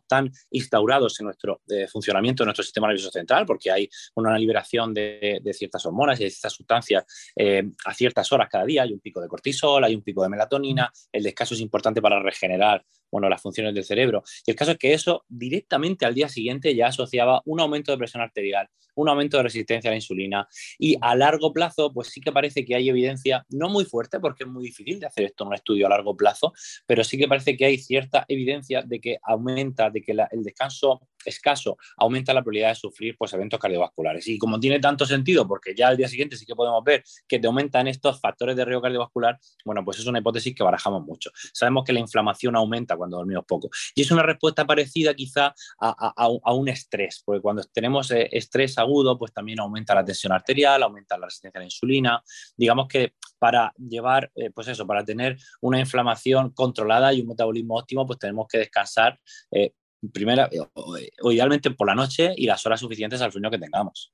tan 0.08 0.32
instaurados 0.52 1.19
en 1.19 1.26
nuestro 1.26 1.62
eh, 1.69 1.88
funcionamiento 1.88 2.43
de 2.43 2.45
nuestro 2.45 2.63
sistema 2.63 2.88
nervioso 2.88 3.12
central, 3.12 3.45
porque 3.45 3.71
hay 3.71 3.89
una 4.15 4.38
liberación 4.38 4.93
de, 4.93 5.41
ciertas 5.54 5.86
hormonas 5.86 6.19
y 6.19 6.26
de 6.26 6.30
ciertas 6.30 6.54
sustancias 6.54 7.06
eh, 7.36 7.63
a 7.86 7.93
ciertas 7.93 8.32
horas 8.32 8.50
cada 8.50 8.65
día. 8.65 8.84
Hay 8.84 8.93
un 8.93 9.00
pico 9.00 9.21
de 9.21 9.28
cortisol, 9.28 9.84
hay 9.84 9.95
un 9.95 10.02
pico 10.02 10.24
de 10.24 10.30
melatonina. 10.30 10.91
El 11.12 11.24
descanso 11.24 11.54
es 11.54 11.62
importante 11.62 12.02
para 12.02 12.21
regenerar 12.21 12.84
bueno, 13.12 13.30
las 13.30 13.41
funciones 13.41 13.74
del 13.74 13.86
cerebro. 13.86 14.24
Y 14.45 14.52
el 14.52 14.58
caso 14.58 14.71
es 14.71 14.78
que 14.78 14.93
eso 14.93 15.24
directamente 15.30 16.06
al 16.06 16.13
día 16.13 16.28
siguiente 16.28 16.76
ya 16.76 16.88
asociaba 16.88 17.41
un 17.45 17.60
aumento 17.62 17.91
de 17.91 17.98
presión 17.98 18.21
arterial, 18.21 18.67
un 18.95 19.10
aumento 19.10 19.38
de 19.38 19.43
resistencia 19.43 19.89
a 19.89 19.91
la 19.91 19.98
insulina 19.98 20.48
y 20.80 20.98
a 21.02 21.15
largo 21.15 21.54
plazo, 21.54 21.93
pues 21.93 22.10
sí 22.10 22.21
que 22.21 22.32
parece 22.32 22.65
que 22.65 22.76
hay 22.76 22.89
evidencia, 22.89 23.45
no 23.50 23.69
muy 23.69 23.86
fuerte, 23.86 24.19
porque 24.19 24.43
es 24.43 24.50
muy 24.50 24.65
difícil 24.65 25.00
de 25.00 25.08
hacer 25.08 25.26
esto 25.26 25.43
en 25.43 25.50
un 25.50 25.54
estudio 25.54 25.86
a 25.88 25.89
largo 25.89 26.15
plazo, 26.15 26.54
pero 26.86 27.04
sí 27.04 27.17
que 27.17 27.28
parece 27.28 27.56
que 27.56 27.65
hay 27.65 27.78
cierta 27.78 28.26
evidencia 28.28 28.82
de 28.82 29.00
que 29.00 29.17
aumenta, 29.24 29.74
de 29.75 30.01
que 30.01 30.11
el 30.11 30.43
descanso 30.43 31.01
escaso 31.29 31.77
aumenta 31.97 32.33
la 32.33 32.41
probabilidad 32.41 32.69
de 32.69 32.75
sufrir 32.75 33.15
pues, 33.17 33.33
eventos 33.33 33.59
cardiovasculares. 33.59 34.27
Y 34.27 34.38
como 34.38 34.59
tiene 34.59 34.79
tanto 34.79 35.05
sentido, 35.05 35.47
porque 35.47 35.75
ya 35.75 35.88
al 35.88 35.97
día 35.97 36.07
siguiente 36.07 36.38
sí 36.38 36.45
que 36.45 36.55
podemos 36.55 36.83
ver 36.83 37.03
que 37.27 37.39
te 37.39 37.47
aumentan 37.47 37.88
estos 37.88 38.19
factores 38.19 38.55
de 38.55 38.65
riesgo 38.65 38.81
cardiovascular, 38.81 39.39
bueno, 39.63 39.83
pues 39.83 39.99
es 39.99 40.05
una 40.05 40.19
hipótesis 40.19 40.55
que 40.55 40.63
barajamos 40.63 41.03
mucho. 41.03 41.31
Sabemos 41.53 41.83
que 41.83 41.93
la 41.93 41.99
inflamación 41.99 42.55
aumenta 42.55 42.95
cuando 42.97 43.17
dormimos 43.17 43.45
poco. 43.45 43.69
Y 43.93 44.01
es 44.01 44.11
una 44.11 44.23
respuesta 44.23 44.65
parecida 44.65 45.13
quizá 45.13 45.53
a, 45.79 46.53
un 46.53 46.69
estrés, 46.69 47.21
porque 47.25 47.41
cuando 47.41 47.63
tenemos 47.63 48.11
eh, 48.11 48.29
estrés 48.31 48.77
agudo, 48.77 49.17
pues 49.17 49.33
también 49.33 49.59
aumenta 49.59 49.93
la 49.93 50.05
tensión 50.05 50.31
arterial, 50.31 50.83
aumenta 50.83 51.17
la 51.17 51.27
resistencia 51.27 51.59
a 51.59 51.61
la 51.61 51.65
insulina. 51.65 52.23
Digamos 52.55 52.88
que 52.88 53.13
para 53.39 53.73
llevar, 53.77 54.31
eh, 54.35 54.49
pues 54.51 54.67
eso, 54.67 54.88
para 54.88 55.03
tener 55.03 55.38
una 55.61 55.79
inflamación 55.79 56.51
controlada 56.51 57.13
y 57.13 57.21
un 57.21 57.27
metabolismo 57.27 57.75
óptimo, 57.77 58.05
pues 58.05 58.19
tenemos 58.19 58.47
que 58.47 58.59
descansar 58.59 59.19
eh, 59.51 59.73
primera, 60.12 60.49
o, 60.73 61.31
idealmente 61.31 61.71
por 61.71 61.88
la 61.88 61.95
noche 61.95 62.34
y 62.36 62.45
las 62.45 62.65
horas 62.65 62.79
suficientes 62.79 63.21
al 63.21 63.31
sueño 63.31 63.51
que 63.51 63.60
tengamos. 63.60 64.13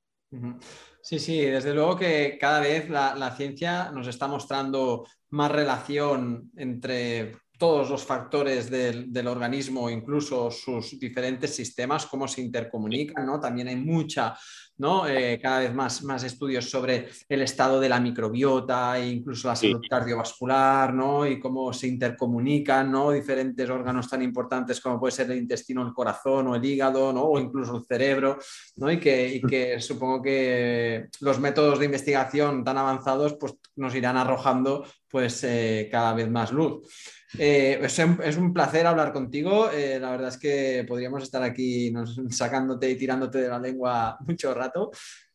Sí, 1.02 1.20
sí, 1.20 1.42
desde 1.42 1.74
luego 1.74 1.98
que 1.98 2.38
cada 2.40 2.60
vez 2.60 2.90
la, 2.90 3.36
ciencia 3.36 3.92
nos 3.92 4.08
está 4.08 4.28
mostrando 4.28 5.06
más 5.32 5.52
relación 5.52 6.52
entre 6.56 7.36
todos 7.58 7.90
los 7.90 8.04
factores 8.04 8.70
del, 8.70 9.12
del, 9.12 9.28
organismo, 9.28 9.90
incluso 9.90 10.50
sus 10.50 11.00
diferentes 11.00 11.56
sistemas, 11.56 12.08
cómo 12.08 12.28
se 12.28 12.42
intercomunican, 12.42 13.26
¿no? 13.26 13.40
También 13.40 13.68
hay 13.68 13.76
mucha 13.76 14.36
¿no? 14.82 15.08
Eh, 15.08 15.40
cada 15.40 15.60
vez 15.60 15.74
más, 15.76 16.04
más 16.04 16.24
estudios 16.24 16.68
sobre 16.68 17.08
el 17.30 17.44
estado 17.44 17.80
de 17.80 17.88
la 17.88 18.00
microbiota 18.00 18.98
e 18.98 19.12
incluso 19.12 19.48
la 19.48 19.56
salud 19.56 19.80
cardiovascular, 19.88 20.92
¿no? 20.92 21.28
Y 21.28 21.40
cómo 21.40 21.72
se 21.72 21.88
intercomunican, 21.88 22.92
¿no? 22.92 23.12
Diferentes 23.12 23.70
órganos 23.70 24.10
tan 24.10 24.24
importantes 24.24 24.82
como 24.82 25.00
puede 25.00 25.12
ser 25.12 25.30
el 25.30 25.38
intestino, 25.38 25.84
el 25.84 25.94
corazón 25.94 26.48
o 26.48 26.56
el 26.56 26.66
hígado, 26.66 27.14
¿no? 27.14 27.26
O 27.26 27.40
incluso 27.40 27.78
el 27.78 27.86
cerebro, 27.86 28.40
¿no? 28.78 28.92
Y 28.92 29.00
que, 29.00 29.40
que 29.48 29.80
supongo 29.80 30.20
que 30.24 31.10
los 31.20 31.40
métodos 31.40 31.78
de 31.78 31.86
investigación 31.86 32.64
tan 32.64 32.80
avanzados 32.80 33.36
pues, 33.40 33.54
nos 33.76 33.94
irán 33.94 34.18
arrojando 34.18 34.84
pues 35.12 35.44
eh, 35.44 35.90
cada 35.92 36.14
vez 36.14 36.30
más 36.30 36.52
luz. 36.52 36.88
Eh, 37.38 37.80
es, 37.82 38.38
un 38.38 38.54
placer 38.54 38.86
hablar 38.86 39.14
contigo. 39.14 39.70
Eh, 39.72 40.00
la 40.00 40.12
verdad 40.12 40.30
es 40.30 40.38
que 40.38 40.86
podríamos 40.88 41.24
estar 41.24 41.44
aquí 41.44 41.94
sacándote 42.30 42.90
y 42.90 42.98
tirándote 42.98 43.40
de 43.40 43.50
la 43.50 43.60
lengua 43.60 44.18
mucho 44.28 44.54
rato. 44.54 44.92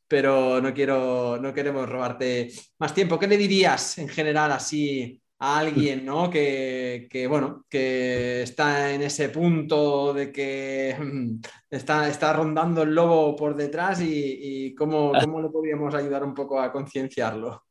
pero 0.09 0.61
no 0.61 0.73
quiero, 0.73 1.39
no 1.41 1.53
queremos 1.53 1.89
robarte 1.89 2.49
más 2.79 2.95
tiempo. 2.95 3.19
¿Qué 3.19 3.27
le 3.27 3.37
dirías 3.37 3.99
en 3.99 4.09
general 4.09 4.53
así 4.53 5.21
a 5.39 5.59
alguien, 5.59 6.05
¿no? 6.07 6.31
Que, 6.31 7.27
bueno, 7.29 7.67
que 7.69 8.43
está 8.43 8.93
en 8.95 9.03
ese 9.03 9.29
punto 9.31 10.15
de 10.15 10.33
que 10.33 10.97
está, 11.71 12.09
está 12.09 12.33
rondando 12.33 12.83
el 12.83 12.95
lobo 12.95 13.37
por 13.37 13.57
detrás 13.57 14.01
y, 14.01 14.75
cómo, 14.75 15.13
cómo 15.21 15.43
le 15.43 15.49
podríamos 15.51 15.95
ayudar 15.95 16.25
un 16.25 16.35
poco 16.35 16.61
a 16.61 16.73
concienciarlo. 16.73 17.66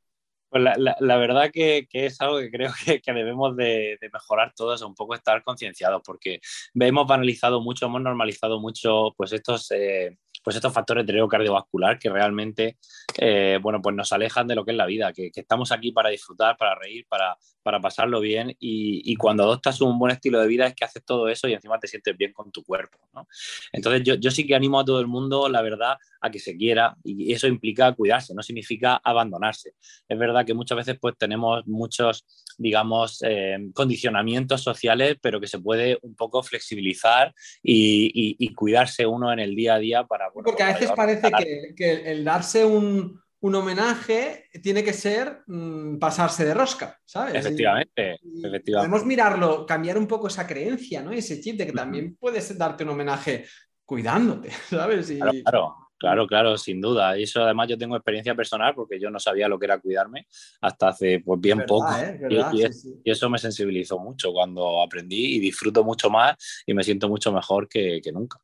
Pues 0.55 0.63
la, 0.77 1.17
verdad 1.17 1.51
que, 1.51 1.85
es 1.91 2.21
algo 2.21 2.37
que 2.37 2.49
creo 2.49 2.71
que, 3.03 3.13
debemos 3.13 3.57
de, 3.57 3.99
mejorar 4.13 4.53
todos, 4.55 4.81
un 4.83 4.95
poco 4.95 5.13
estar 5.13 5.43
concienciados, 5.43 6.01
porque 6.01 6.39
hemos 6.73 7.05
banalizado 7.05 7.59
mucho, 7.59 7.87
hemos 7.87 8.01
normalizado 8.01 8.61
mucho 8.61 9.13
pues 9.17 9.33
estos, 9.33 9.69
eh, 9.71 10.17
pues 10.45 10.55
estos 10.55 10.71
factores 10.71 11.07
de 11.07 11.11
riesgo 11.11 11.27
cardiovascular 11.27 11.97
que 11.97 12.07
realmente 12.09 12.77
eh, 13.17 13.57
bueno, 13.61 13.81
pues 13.81 13.95
nos 13.95 14.13
alejan 14.13 14.47
de 14.47 14.53
lo 14.53 14.63
que 14.63 14.71
es 14.71 14.77
la 14.77 14.85
vida, 14.85 15.11
que, 15.11 15.31
estamos 15.33 15.71
aquí 15.71 15.91
para 15.91 16.09
disfrutar, 16.09 16.55
para 16.55 16.75
reír, 16.75 17.05
para, 17.09 17.35
para 17.63 17.81
pasarlo 17.81 18.19
bien 18.19 18.55
y, 18.59 19.15
cuando 19.15 19.43
adoptas 19.43 19.81
un 19.81 19.97
buen 19.97 20.11
estilo 20.11 20.39
de 20.39 20.47
vida 20.47 20.67
es 20.67 20.75
que 20.75 20.85
haces 20.85 21.03
todo 21.03 21.29
eso 21.29 21.47
y 21.47 21.53
encima 21.53 21.79
te 21.79 21.87
sientes 21.87 22.15
bien 22.15 22.31
con 22.31 22.51
tu 22.51 22.63
cuerpo. 22.63 22.99
¿no? 23.13 23.27
Entonces 23.71 24.03
yo, 24.03 24.15
yo 24.15 24.29
sí 24.29 24.45
que 24.45 24.53
animo 24.53 24.79
a 24.79 24.85
todo 24.85 24.99
el 24.99 25.07
mundo, 25.07 25.49
la 25.49 25.63
verdad, 25.63 25.97
a 26.21 26.29
que 26.29 26.37
se 26.37 26.55
quiera 26.55 26.95
y 27.03 27.33
eso 27.33 27.47
implica 27.47 27.93
cuidarse, 27.93 28.35
no 28.35 28.43
significa 28.43 29.01
abandonarse. 29.03 29.73
Es 30.07 30.19
verdad 30.19 30.45
que 30.45 30.53
muchas 30.53 30.77
veces 30.77 30.97
pues 30.99 31.15
tenemos 31.17 31.65
muchos, 31.65 32.25
digamos, 32.57 33.23
eh, 33.23 33.57
condicionamientos 33.73 34.61
sociales, 34.61 35.17
pero 35.21 35.39
que 35.39 35.47
se 35.47 35.59
puede 35.59 35.97
un 36.01 36.15
poco 36.15 36.43
flexibilizar 36.43 37.33
y, 37.63 38.53
cuidarse 38.55 39.05
uno 39.05 39.33
en 39.33 39.39
el 39.39 39.55
día 39.55 39.75
a 39.75 39.79
día 39.79 40.03
para... 40.03 40.29
Porque 40.43 40.63
a 40.63 40.73
veces 40.73 40.91
parece 40.91 41.31
que, 41.75 42.11
el 42.11 42.23
darse 42.23 42.65
un, 42.65 43.21
homenaje 43.41 44.45
tiene 44.63 44.83
que 44.83 44.91
ser 44.91 45.43
mm, 45.45 45.97
pasarse 45.99 46.45
de 46.45 46.53
rosca, 46.55 46.99
¿sabes? 47.05 47.35
Efectivamente, 47.35 48.19
efectivamente. 48.43 48.73
Podemos 48.73 49.05
mirarlo, 49.05 49.65
cambiar 49.67 49.99
un 49.99 50.07
poco 50.07 50.27
esa 50.27 50.47
creencia, 50.47 51.03
¿no? 51.03 51.11
Ese 51.11 51.39
chip 51.39 51.57
de 51.57 51.67
que 51.67 51.71
también 51.71 52.15
puedes 52.19 52.57
darte 52.57 52.83
un 52.83 52.89
homenaje 52.89 53.45
cuidándote, 53.85 54.49
¿sabes? 54.69 55.11
claro. 55.43 55.75
Claro, 55.97 56.27
claro, 56.27 56.57
sin 56.57 56.81
duda. 56.81 57.17
Y 57.17 57.23
eso 57.23 57.43
además 57.43 57.69
yo 57.69 57.77
tengo 57.77 57.95
experiencia 57.95 58.35
personal 58.35 58.75
porque 58.75 58.99
yo 58.99 59.09
no 59.09 59.19
sabía 59.19 59.47
lo 59.47 59.57
que 59.57 59.65
era 59.65 59.79
cuidarme 59.79 60.27
hasta 60.61 60.89
hace 60.89 61.21
pues 61.21 61.39
bien 61.39 61.63
poco. 61.65 61.87
¿eh? 61.97 62.19
y, 62.51 63.09
eso 63.09 63.29
me 63.29 63.37
sensibilizó 63.37 63.97
mucho 63.97 64.33
cuando 64.33 64.81
aprendí 64.81 65.37
y 65.37 65.39
disfruto 65.39 65.83
mucho 65.83 66.09
más 66.09 66.35
y 66.65 66.73
me 66.73 66.83
siento 66.83 67.07
mucho 67.07 67.31
mejor 67.31 67.69
que, 67.69 68.01
nunca. 68.13 68.39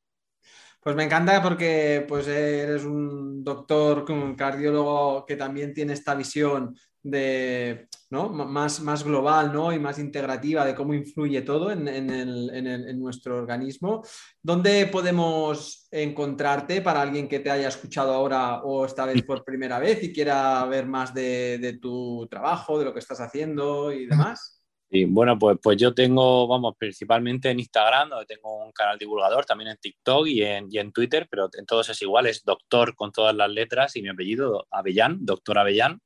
Pues 0.81 0.95
me 0.95 1.03
encanta 1.03 1.43
porque 1.43 2.03
pues 2.07 2.27
eres 2.27 2.83
un 2.83 3.43
doctor, 3.43 4.03
un 4.09 4.33
cardiólogo 4.35 5.25
que 5.27 5.35
también 5.35 5.75
tiene 5.75 5.93
esta 5.93 6.15
visión 6.15 6.75
de, 7.03 7.87
¿no? 8.09 8.29
más, 8.29 8.81
más 8.81 9.03
global 9.03 9.53
¿no? 9.53 9.71
y 9.71 9.79
más 9.79 9.99
integrativa 9.99 10.65
de 10.65 10.73
cómo 10.73 10.95
influye 10.95 11.41
todo 11.43 11.71
en, 11.71 11.87
en, 11.87 12.99
nuestro 12.99 13.37
organismo. 13.37 14.03
¿Dónde 14.41 14.87
podemos 14.87 15.87
encontrarte 15.91 16.81
para 16.81 17.01
alguien 17.01 17.27
que 17.27 17.39
te 17.39 17.51
haya 17.51 17.67
escuchado 17.67 18.13
ahora 18.13 18.61
o 18.63 18.85
esta 18.85 19.05
vez 19.05 19.21
por 19.23 19.43
primera 19.43 19.77
vez 19.77 20.03
y 20.03 20.11
quiera 20.11 20.65
ver 20.65 20.87
más 20.87 21.13
de, 21.13 21.77
tu 21.81 22.27
trabajo, 22.29 22.79
de 22.79 22.85
lo 22.85 22.93
que 22.93 22.99
estás 22.99 23.21
haciendo 23.21 23.91
y 23.91 24.07
demás? 24.07 24.60
Sí, 24.91 25.05
bueno, 25.05 25.39
pues, 25.39 25.57
pues 25.63 25.77
yo 25.77 25.93
tengo, 25.93 26.49
vamos, 26.49 26.75
principalmente 26.77 27.49
en 27.49 27.59
Instagram, 27.59 28.09
donde 28.09 28.25
tengo 28.25 28.65
un 28.65 28.73
canal 28.73 28.97
divulgador, 28.97 29.45
también 29.45 29.69
en 29.69 29.77
TikTok 29.77 30.27
y 30.27 30.43
en, 30.43 30.67
y 30.69 30.79
en 30.79 30.91
Twitter, 30.91 31.27
pero 31.31 31.49
en 31.57 31.65
todos 31.65 31.87
es 31.87 32.01
igual, 32.01 32.27
es 32.27 32.43
doctor 32.43 32.93
con 32.93 33.13
todas 33.13 33.33
las 33.33 33.49
letras 33.49 33.95
y 33.95 34.01
mi 34.01 34.09
apellido, 34.09 34.67
Avellán, 34.69 35.25
doctor 35.25 35.59
Avellán. 35.59 36.01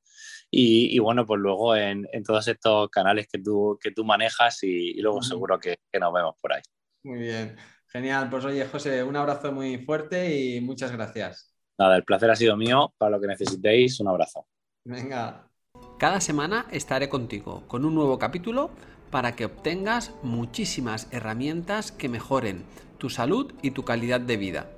Y, 0.52 1.00
bueno, 1.00 1.26
pues 1.26 1.42
luego 1.42 1.76
en, 1.76 2.08
todos 2.24 2.48
estos 2.48 2.90
canales 2.90 3.28
que 3.28 3.40
tú, 3.40 3.78
que 3.82 3.92
tú 3.92 4.06
manejas 4.06 4.62
y, 4.64 5.02
luego 5.02 5.22
seguro 5.24 5.60
que, 5.60 5.80
nos 6.00 6.14
vemos 6.14 6.36
por 6.40 6.54
ahí. 6.54 6.62
Muy 7.04 7.20
bien, 7.20 7.58
genial. 7.88 8.30
Pues 8.30 8.46
oye, 8.46 8.66
José, 8.66 9.04
un 9.04 9.16
abrazo 9.16 9.52
muy 9.52 9.80
fuerte 9.80 10.40
y 10.40 10.62
muchas 10.62 10.92
gracias. 10.92 11.52
Nada, 11.78 11.98
el 11.98 12.06
placer 12.06 12.30
ha 12.30 12.36
sido 12.36 12.56
mío. 12.56 12.94
Para 12.98 13.18
lo 13.18 13.20
que 13.20 13.28
necesitéis, 13.28 14.00
un 14.00 14.08
abrazo. 14.08 14.48
Venga. 14.86 15.50
Cada 15.98 16.20
semana 16.20 16.66
estaré 16.72 17.08
contigo 17.08 17.64
con 17.70 17.86
un 17.86 17.96
nuevo 17.96 18.20
capítulo 18.20 18.70
para 19.12 19.34
que 19.38 19.46
obtengas 19.46 20.12
muchísimas 20.24 21.08
herramientas 21.12 21.94
que 21.94 22.10
mejoren 22.10 22.66
tu 22.98 23.10
salud 23.10 23.54
y 23.62 23.72
tu 23.72 23.86
calidad 23.86 24.20
de 24.20 24.36
vida. 24.36 24.70